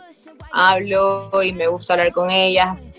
Hablo 0.53 1.31
y 1.43 1.53
me 1.53 1.67
gusta 1.67 1.95
hablar 1.95 2.13
con 2.13 2.31
ellas, 2.31 2.91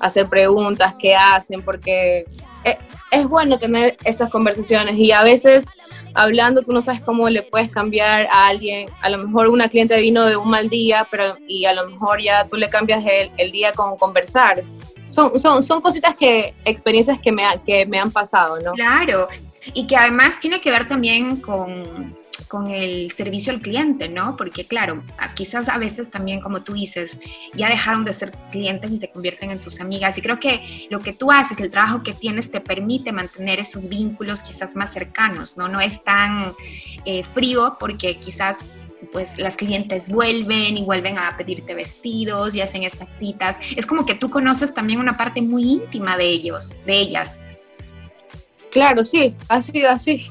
hacer 0.00 0.28
preguntas, 0.28 0.94
qué 0.98 1.14
hacen, 1.14 1.62
porque 1.62 2.24
es, 2.64 2.76
es 3.10 3.28
bueno 3.28 3.58
tener 3.58 3.96
esas 4.04 4.30
conversaciones 4.30 4.96
y 4.96 5.12
a 5.12 5.22
veces 5.22 5.66
hablando 6.14 6.62
tú 6.62 6.72
no 6.72 6.80
sabes 6.80 7.00
cómo 7.00 7.28
le 7.28 7.42
puedes 7.42 7.68
cambiar 7.68 8.26
a 8.30 8.48
alguien. 8.48 8.88
A 9.00 9.10
lo 9.10 9.18
mejor 9.18 9.48
una 9.48 9.68
cliente 9.68 10.00
vino 10.00 10.24
de 10.26 10.36
un 10.36 10.48
mal 10.48 10.68
día, 10.68 11.06
pero 11.10 11.36
y 11.46 11.64
a 11.64 11.74
lo 11.74 11.88
mejor 11.88 12.20
ya 12.20 12.46
tú 12.46 12.56
le 12.56 12.68
cambias 12.68 13.04
el, 13.06 13.52
día 13.52 13.72
con 13.72 13.96
conversar 13.96 14.62
son, 15.06 15.38
son, 15.38 15.62
son 15.62 15.82
cositas 15.82 16.14
que, 16.14 16.54
experiencias 16.64 17.18
que 17.18 17.32
me, 17.32 17.42
que 17.66 17.84
me 17.84 17.98
han 17.98 18.10
pasado, 18.10 18.58
¿no? 18.60 18.72
Claro, 18.72 19.28
y 19.74 19.86
que 19.86 19.96
además 19.96 20.38
tiene 20.40 20.60
que 20.60 20.70
ver 20.70 20.88
también 20.88 21.36
con, 21.36 22.16
con 22.48 22.70
el 22.70 23.10
servicio 23.12 23.52
al 23.52 23.60
cliente, 23.60 24.08
¿no? 24.08 24.36
Porque 24.36 24.64
claro, 24.64 25.02
quizás 25.34 25.68
a 25.68 25.78
veces 25.78 26.10
también, 26.10 26.40
como 26.40 26.62
tú 26.62 26.74
dices, 26.74 27.20
ya 27.54 27.68
dejaron 27.68 28.04
de 28.04 28.12
ser 28.12 28.32
clientes 28.50 28.90
y 28.90 28.98
se 28.98 29.10
convierten 29.10 29.50
en 29.50 29.60
tus 29.60 29.80
amigas. 29.80 30.16
Y 30.18 30.22
creo 30.22 30.38
que 30.38 30.86
lo 30.90 31.00
que 31.00 31.12
tú 31.12 31.30
haces, 31.30 31.60
el 31.60 31.70
trabajo 31.70 32.02
que 32.02 32.12
tienes, 32.12 32.50
te 32.50 32.60
permite 32.60 33.12
mantener 33.12 33.60
esos 33.60 33.88
vínculos 33.88 34.42
quizás 34.42 34.74
más 34.74 34.92
cercanos, 34.92 35.56
¿no? 35.56 35.68
No 35.68 35.80
es 35.80 36.02
tan 36.04 36.52
eh, 37.04 37.24
frío 37.24 37.76
porque 37.78 38.18
quizás 38.18 38.58
pues 39.12 39.38
las 39.38 39.56
clientes 39.56 40.08
vuelven 40.08 40.76
y 40.76 40.84
vuelven 40.84 41.18
a 41.18 41.36
pedirte 41.36 41.74
vestidos 41.74 42.54
y 42.54 42.60
hacen 42.60 42.84
estas 42.84 43.08
citas. 43.18 43.58
Es 43.76 43.86
como 43.86 44.06
que 44.06 44.14
tú 44.14 44.30
conoces 44.30 44.72
también 44.72 45.00
una 45.00 45.16
parte 45.16 45.42
muy 45.42 45.64
íntima 45.64 46.16
de 46.16 46.26
ellos, 46.26 46.76
de 46.86 46.98
ellas. 46.98 47.36
Claro, 48.70 49.04
sí, 49.04 49.34
ha 49.48 49.60
sido 49.60 49.90
así. 49.90 50.30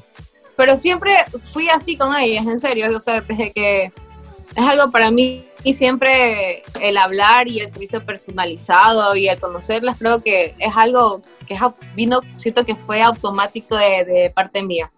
Pero 0.62 0.78
siempre 0.78 1.12
fui 1.42 1.70
así 1.70 1.98
con 1.98 2.16
ellas, 2.16 2.46
en 2.46 2.60
serio. 2.60 2.86
O 2.96 3.02
sea, 3.02 3.22
desde 3.22 3.52
que 3.52 3.86
es 3.86 4.68
algo 4.68 4.92
para 4.92 5.10
mí 5.10 5.44
y 5.64 5.74
siempre 5.74 6.62
el 6.80 6.98
hablar 6.98 7.48
y 7.48 7.62
el 7.62 7.68
servicio 7.68 8.06
personalizado 8.06 9.16
y 9.16 9.28
el 9.28 9.42
conocerlas, 9.42 9.98
creo 9.98 10.22
que 10.22 10.54
es 10.60 10.78
algo 10.78 11.24
que 11.48 11.58
vino, 11.96 12.22
siento 12.36 12.64
que 12.64 12.76
fue 12.76 13.02
automático 13.02 13.76
de, 13.76 14.06
de 14.06 14.30
parte 14.30 14.62
mía. 14.62 14.92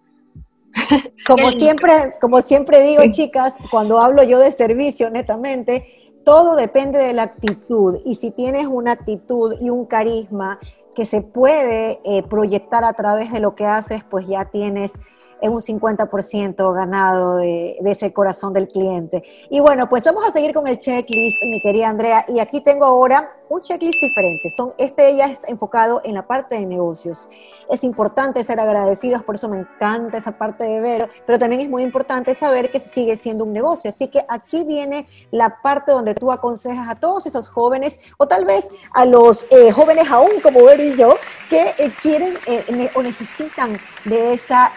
Como 1.26 1.50
siempre, 1.50 2.12
como 2.20 2.42
siempre 2.42 2.82
digo, 2.82 3.02
chicas, 3.10 3.54
cuando 3.70 4.02
hablo 4.02 4.22
yo 4.22 4.38
de 4.38 4.52
servicio, 4.52 5.08
netamente, 5.08 6.12
todo 6.26 6.56
depende 6.56 6.98
de 6.98 7.14
la 7.14 7.22
actitud. 7.22 8.00
Y 8.04 8.16
si 8.16 8.32
tienes 8.32 8.66
una 8.66 8.92
actitud 8.92 9.54
y 9.62 9.70
un 9.70 9.86
carisma 9.86 10.58
que 10.94 11.06
se 11.06 11.22
puede 11.22 12.00
eh, 12.04 12.22
proyectar 12.28 12.84
a 12.84 12.92
través 12.92 13.32
de 13.32 13.40
lo 13.40 13.54
que 13.54 13.64
haces, 13.64 14.04
pues 14.04 14.26
ya 14.26 14.44
tienes 14.44 14.92
es 15.40 15.48
un 15.48 15.60
50% 15.60 16.74
ganado 16.74 17.36
de, 17.36 17.76
ese 17.84 18.12
corazón 18.12 18.52
del 18.52 18.68
cliente. 18.68 19.22
Y 19.50 19.60
bueno, 19.60 19.88
pues 19.88 20.04
vamos 20.04 20.24
a 20.26 20.30
seguir 20.30 20.54
con 20.54 20.66
el 20.66 20.78
checklist, 20.78 21.42
mi 21.50 21.60
querida 21.60 21.88
Andrea. 21.88 22.24
Y 22.28 22.40
aquí 22.40 22.60
tengo 22.60 22.84
ahora 22.84 23.32
un 23.48 23.60
checklist 23.60 24.00
diferente. 24.00 24.50
Son, 24.50 24.72
este 24.78 25.14
ya 25.16 25.26
es 25.26 25.40
enfocado 25.46 26.00
en 26.04 26.14
la 26.14 26.26
parte 26.26 26.56
de 26.56 26.66
negocios. 26.66 27.28
Es 27.70 27.84
importante 27.84 28.42
ser 28.44 28.60
agradecidos, 28.60 29.22
por 29.22 29.34
eso 29.34 29.48
me 29.48 29.58
encanta 29.58 30.18
esa 30.18 30.32
parte 30.32 30.64
de 30.64 30.80
ver, 30.80 31.10
pero 31.26 31.38
también 31.38 31.60
es 31.60 31.68
muy 31.68 31.82
importante 31.82 32.34
saber 32.34 32.70
que 32.70 32.80
sigue 32.80 33.16
siendo 33.16 33.44
un 33.44 33.52
negocio. 33.52 33.90
Así 33.90 34.08
que 34.08 34.24
aquí 34.28 34.64
viene 34.64 35.06
la 35.30 35.60
parte 35.62 35.92
donde 35.92 36.14
tú 36.14 36.32
aconsejas 36.32 36.88
a 36.88 36.94
todos 36.94 37.26
esos 37.26 37.48
jóvenes, 37.48 38.00
o 38.18 38.26
tal 38.26 38.44
vez 38.44 38.68
a 38.92 39.04
los 39.04 39.46
eh, 39.50 39.70
jóvenes 39.72 40.06
aún 40.10 40.40
como 40.42 40.64
Ver 40.64 40.80
y 40.80 40.96
yo, 40.96 41.16
que 41.50 41.74
eh, 41.78 41.92
quieren 42.00 42.34
eh, 42.46 42.90
o 42.94 43.02
necesitan 43.02 43.78
de 44.04 44.34
esa 44.34 44.72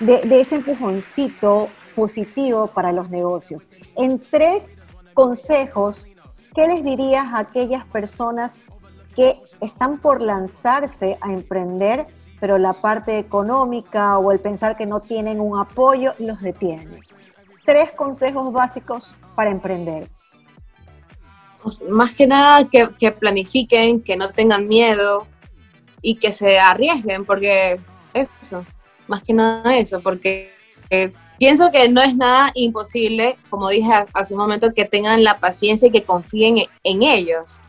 de, 0.00 0.40
ese 0.40 0.56
empujoncito 0.56 1.68
positivo 1.94 2.66
para 2.68 2.92
los 2.92 3.10
negocios. 3.10 3.70
En 3.96 4.20
tres 4.20 4.82
consejos, 5.14 6.06
¿qué 6.54 6.66
les 6.66 6.84
dirías 6.84 7.26
a 7.32 7.40
aquellas 7.40 7.86
personas 7.86 8.62
que 9.14 9.40
están 9.60 9.98
por 9.98 10.20
lanzarse 10.20 11.16
a 11.20 11.32
emprender, 11.32 12.06
pero 12.38 12.58
la 12.58 12.74
parte 12.74 13.18
económica 13.18 14.18
o 14.18 14.30
el 14.30 14.40
pensar 14.40 14.76
que 14.76 14.84
no 14.84 15.00
tienen 15.00 15.40
un 15.40 15.58
apoyo 15.58 16.14
los 16.18 16.40
detiene? 16.40 17.00
Tres 17.64 17.94
consejos 17.94 18.52
básicos 18.52 19.14
para 19.34 19.50
emprender. 19.50 20.08
Pues, 21.62 21.82
más 21.88 22.14
que 22.14 22.26
nada 22.26 22.68
que, 22.68 22.90
que 22.98 23.10
planifiquen, 23.10 24.02
que 24.02 24.16
no 24.16 24.30
tengan 24.30 24.68
miedo 24.68 25.26
y 26.02 26.16
que 26.16 26.30
se 26.30 26.58
arriesguen, 26.58 27.24
porque 27.24 27.80
eso, 28.12 28.64
más 29.08 29.22
que 29.22 29.32
nada 29.32 29.76
eso, 29.76 30.00
porque 30.00 30.50
eh, 30.90 31.12
pienso 31.38 31.70
que 31.70 31.88
no 31.88 32.02
es 32.02 32.16
nada 32.16 32.50
imposible, 32.54 33.36
como 33.50 33.68
dije 33.68 33.92
hace 34.12 34.34
un 34.34 34.40
momento, 34.40 34.72
que 34.74 34.84
tengan 34.84 35.24
la 35.24 35.38
paciencia 35.38 35.88
y 35.88 35.92
que 35.92 36.04
confíen 36.04 36.58
en 36.82 37.02
ellos. 37.02 37.60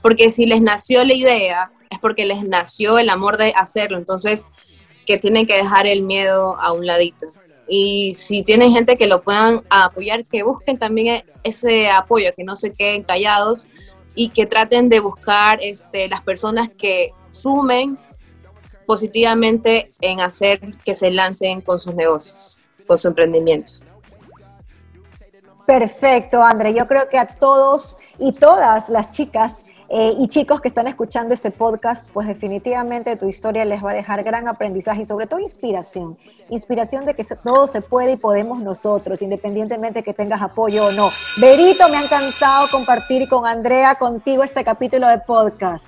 Porque 0.00 0.30
si 0.30 0.46
les 0.46 0.60
nació 0.60 1.04
la 1.04 1.14
idea, 1.14 1.70
es 1.90 1.98
porque 1.98 2.26
les 2.26 2.42
nació 2.42 2.98
el 2.98 3.10
amor 3.10 3.36
de 3.36 3.52
hacerlo. 3.56 3.98
Entonces, 3.98 4.46
que 5.06 5.18
tienen 5.18 5.46
que 5.46 5.56
dejar 5.56 5.86
el 5.86 6.02
miedo 6.02 6.58
a 6.58 6.72
un 6.72 6.86
ladito. 6.86 7.26
Y 7.68 8.14
si 8.14 8.42
tienen 8.42 8.72
gente 8.72 8.96
que 8.96 9.06
lo 9.06 9.22
puedan 9.22 9.62
apoyar, 9.70 10.24
que 10.26 10.42
busquen 10.42 10.78
también 10.78 11.08
e-, 11.08 11.24
ese 11.44 11.90
apoyo, 11.90 12.30
que 12.36 12.44
no 12.44 12.56
se 12.56 12.72
queden 12.72 13.02
callados 13.02 13.68
y 14.14 14.28
que 14.28 14.46
traten 14.46 14.88
de 14.88 15.00
buscar 15.00 15.58
este, 15.62 16.08
las 16.08 16.22
personas 16.22 16.68
que 16.68 17.12
sumen 17.30 17.98
positivamente 18.86 19.90
en 20.00 20.20
hacer 20.20 20.60
que 20.84 20.94
se 20.94 21.10
lancen 21.10 21.60
con 21.60 21.78
sus 21.78 21.94
negocios, 21.94 22.58
con 22.86 22.98
su 22.98 23.08
emprendimiento. 23.08 23.72
Perfecto, 25.66 26.42
André. 26.42 26.74
Yo 26.74 26.86
creo 26.86 27.08
que 27.08 27.18
a 27.18 27.26
todos 27.26 27.98
y 28.18 28.32
todas 28.32 28.88
las 28.88 29.10
chicas 29.10 29.54
eh, 29.94 30.14
y 30.18 30.28
chicos 30.28 30.62
que 30.62 30.68
están 30.68 30.86
escuchando 30.86 31.34
este 31.34 31.50
podcast, 31.50 32.08
pues 32.14 32.26
definitivamente 32.26 33.14
tu 33.16 33.28
historia 33.28 33.62
les 33.66 33.84
va 33.84 33.90
a 33.90 33.94
dejar 33.94 34.22
gran 34.22 34.48
aprendizaje 34.48 35.02
y 35.02 35.04
sobre 35.04 35.26
todo 35.26 35.38
inspiración. 35.38 36.16
Inspiración 36.48 37.04
de 37.04 37.14
que 37.14 37.24
todo 37.24 37.68
se 37.68 37.82
puede 37.82 38.12
y 38.12 38.16
podemos 38.16 38.62
nosotros, 38.62 39.20
independientemente 39.20 39.98
de 39.98 40.02
que 40.02 40.14
tengas 40.14 40.40
apoyo 40.40 40.86
o 40.86 40.92
no. 40.92 41.10
Berito, 41.38 41.86
me 41.90 41.98
ha 41.98 42.04
encantado 42.04 42.68
compartir 42.70 43.28
con 43.28 43.46
Andrea, 43.46 43.96
contigo 43.96 44.42
este 44.42 44.64
capítulo 44.64 45.08
de 45.08 45.18
podcast. 45.18 45.84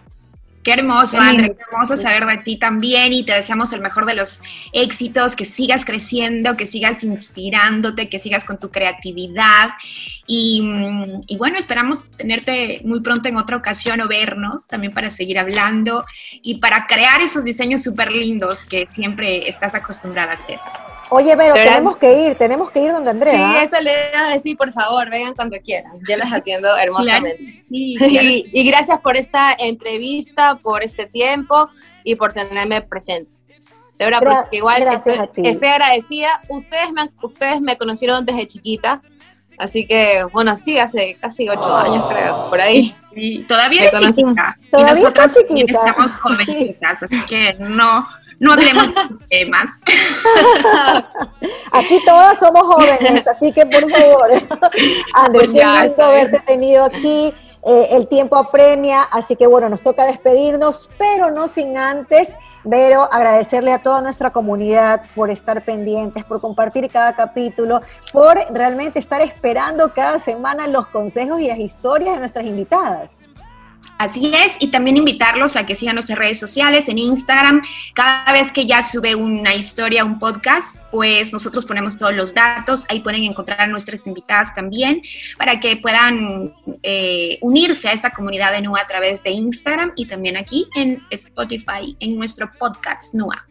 Qué 0.65 0.73
hermoso, 0.73 1.21
André, 1.21 1.55
qué 1.55 1.63
hermoso 1.71 1.99
saber 1.99 2.25
de 2.25 2.39
ti 2.39 2.57
también 2.57 3.13
y 3.13 3.23
te 3.23 3.35
deseamos 3.35 3.73
el 3.75 3.83
mejor 3.83 4.07
de 4.07 4.15
los 4.15 4.43
éxitos, 4.73 5.37
que 5.37 5.45
sigas 5.45 5.85
creciendo, 5.85 6.57
que 6.57 6.65
sigas 6.65 7.05
inspirándote, 7.05 8.09
que 8.09 8.19
sigas 8.19 8.45
con 8.45 8.59
tu 8.59 8.71
creatividad. 8.71 9.73
Y, 10.27 10.63
mm, 10.63 11.25
y, 11.27 11.37
bueno, 11.37 11.59
esperamos 11.59 12.11
tenerte 12.13 12.81
muy 12.83 13.01
pronto 13.01 13.29
en 13.29 13.37
otra 13.37 13.59
ocasión 13.59 14.01
o 14.01 14.09
vernos 14.09 14.67
también 14.67 14.95
para 14.95 15.11
seguir 15.11 15.39
hablando 15.39 16.07
y 16.41 16.55
para 16.55 16.87
crear 16.87 17.21
esos 17.21 17.45
diseños 17.45 17.83
súper 17.83 18.11
lindos 18.11 18.63
que 18.65 18.89
siempre 18.95 19.47
estás 19.47 19.75
acostumbrada 19.75 20.31
a 20.31 20.35
hacer. 20.35 20.59
Oye, 21.11 21.37
pero 21.37 21.55
tenemos 21.55 21.97
que 21.97 22.27
ir, 22.27 22.35
tenemos 22.37 22.71
que 22.71 22.81
ir 22.81 22.93
donde 22.93 23.11
Andrea. 23.11 23.33
Sí, 23.33 23.65
eso 23.65 23.81
le 23.81 23.91
voy 23.91 24.21
a 24.21 24.33
decir, 24.33 24.57
por 24.57 24.73
favor, 24.73 25.11
vengan 25.11 25.35
cuando 25.35 25.57
quieran. 25.63 25.93
Yo 26.09 26.17
les 26.17 26.33
atiendo 26.33 26.75
hermosamente. 26.77 27.43
y, 27.71 28.69
gracias 28.69 29.01
por 29.01 29.17
esta 29.17 29.55
entrevista, 29.59 30.59
por 30.63 30.83
este 30.83 31.07
tiempo 31.07 31.69
y 32.05 32.15
por 32.15 32.33
tenerme 32.33 32.83
presente. 32.83 33.37
De 33.99 34.07
verdad, 34.07 34.21
porque 34.23 34.57
igual 34.57 34.87
estoy, 34.89 35.69
agradecida. 35.69 36.41
Ustedes 36.49 36.91
me, 36.93 37.09
ustedes 37.23 37.61
me 37.61 37.77
conocieron 37.77 38.25
desde 38.25 38.47
chiquita, 38.47 39.01
así 39.59 39.87
que, 39.87 40.25
bueno, 40.33 40.57
sí, 40.57 40.79
hace 40.79 41.17
casi 41.21 41.49
ocho 41.49 41.77
años 41.77 42.05
creo, 42.09 42.49
por 42.49 42.61
ahí. 42.61 42.93
todavía 43.47 43.85
es 43.85 44.17
chiquita. 44.17 44.57
Todavía 44.71 44.93
y 44.93 44.95
nosotros 44.95 45.35
chiquita. 45.35 45.87
estamos 45.87 46.11
jovencitas, 46.21 47.03
así 47.05 47.27
que 47.29 47.55
no 47.61 48.05
no 48.45 48.53
hablemos 48.53 48.89
de 48.89 49.27
temas. 49.29 49.83
Aquí 51.73 51.99
todas 52.05 52.39
somos 52.39 52.63
jóvenes, 52.63 53.27
así 53.27 53.51
que 53.53 53.67
por 53.67 53.91
favor, 53.91 54.31
Andrés, 55.15 55.53
qué 55.53 55.89
gusto 55.89 56.05
haberte 56.05 56.41
tenido 56.41 56.85
aquí. 56.85 57.35
Eh, 57.67 57.89
el 57.93 58.09
tiempo 58.09 58.37
apremia, 58.37 59.03
así 59.05 59.37
que 59.37 59.47
bueno, 59.47 59.71
nos 59.71 59.83
toca 59.83 60.05
despedirnos, 60.05 60.91
pero 60.99 61.31
no 61.31 61.49
sin 61.49 61.79
antes, 61.79 62.35
Vero, 62.63 63.07
agradecerle 63.13 63.73
a 63.73 63.79
toda 63.79 64.01
nuestra 64.01 64.31
comunidad 64.31 65.03
por 65.15 65.31
estar 65.31 65.63
pendientes, 65.65 66.25
por 66.25 66.41
compartir 66.41 66.91
cada 66.91 67.15
capítulo, 67.15 67.83
por 68.11 68.39
realmente 68.51 68.99
estar 68.99 69.21
esperando 69.21 69.93
cada 69.93 70.19
semana 70.19 70.67
los 70.67 70.87
consejos 70.87 71.41
y 71.41 71.49
las 71.49 71.59
historias 71.59 72.15
de 72.15 72.21
nuestras 72.21 72.47
invitadas. 72.47 73.19
Así 73.97 74.33
es, 74.35 74.57
y 74.59 74.73
también 74.73 74.97
invitarlos 74.97 75.55
a 75.55 75.67
que 75.67 75.77
sigan 75.77 75.95
nuestras 75.95 76.19
redes 76.19 76.41
sociales 76.41 76.89
en 76.89 76.99
Instagram. 76.99 77.63
Cada 77.95 78.33
vez 78.33 78.51
que 78.51 78.67
ya 78.67 78.83
sube 78.83 79.15
una 79.15 79.55
historia, 79.55 80.05
un 80.05 80.19
podcast, 80.19 80.77
pues 80.91 81.33
nosotros 81.33 81.65
ponemos 81.65 81.97
todos 81.97 82.13
los 82.13 82.35
datos. 82.35 82.87
Ahí 82.89 83.01
pueden 83.01 83.23
encontrar 83.23 83.61
a 83.61 83.67
nuestras 83.69 84.07
invitadas 84.09 84.53
también 84.53 85.01
para 85.39 85.61
que 85.61 85.77
puedan 85.77 86.53
eh, 86.83 87.39
unirse 87.41 87.89
a 87.89 87.93
esta 87.93 88.11
comunidad 88.11 88.53
de 88.53 88.63
NUA 88.63 88.81
a 88.81 88.87
través 88.87 89.23
de 89.23 89.31
Instagram 89.31 89.93
y 89.95 90.07
también 90.07 90.37
aquí 90.37 90.67
en 90.75 91.01
Spotify, 91.11 91.97
en 92.01 92.17
nuestro 92.17 92.51
podcast 92.59 93.15
NUA. 93.15 93.47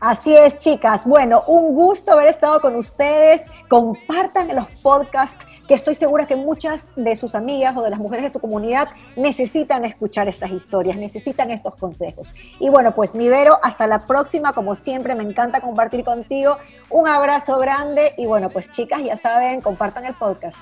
Así 0.00 0.32
es, 0.36 0.58
chicas. 0.60 1.04
Bueno, 1.04 1.42
un 1.48 1.74
gusto 1.74 2.12
haber 2.12 2.28
estado 2.28 2.60
con 2.60 2.76
ustedes. 2.76 3.42
Compartan 3.68 4.54
los 4.54 4.68
podcasts 4.80 5.44
que 5.68 5.74
estoy 5.74 5.94
segura 5.94 6.26
que 6.26 6.34
muchas 6.34 6.94
de 6.96 7.14
sus 7.14 7.34
amigas 7.34 7.76
o 7.76 7.82
de 7.82 7.90
las 7.90 7.98
mujeres 7.98 8.24
de 8.24 8.30
su 8.30 8.40
comunidad 8.40 8.88
necesitan 9.16 9.84
escuchar 9.84 10.26
estas 10.26 10.50
historias, 10.50 10.96
necesitan 10.96 11.50
estos 11.50 11.76
consejos. 11.76 12.34
Y 12.58 12.70
bueno, 12.70 12.94
pues 12.94 13.14
mi 13.14 13.28
Vero, 13.28 13.58
hasta 13.62 13.86
la 13.86 14.06
próxima, 14.06 14.54
como 14.54 14.74
siempre, 14.74 15.14
me 15.14 15.22
encanta 15.22 15.60
compartir 15.60 16.04
contigo. 16.04 16.56
Un 16.88 17.06
abrazo 17.06 17.58
grande 17.58 18.12
y 18.16 18.24
bueno, 18.24 18.48
pues 18.48 18.70
chicas, 18.70 19.04
ya 19.04 19.16
saben, 19.16 19.60
compartan 19.60 20.06
el 20.06 20.14
podcast. 20.14 20.58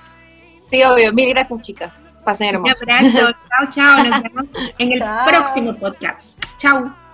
Sí, 0.65 0.83
obvio. 0.83 1.13
Mil 1.13 1.29
gracias, 1.31 1.61
chicas. 1.61 2.03
Pasen 2.25 2.57
hermoso. 2.57 2.85
Un 2.85 2.91
abrazo. 2.91 3.33
chao, 3.49 3.69
chao. 3.71 4.05
Nos 4.05 4.23
vemos 4.23 4.55
en 4.79 4.93
el 4.93 5.05
próximo 5.25 5.75
podcast. 5.77 6.45
Chao. 6.59 7.06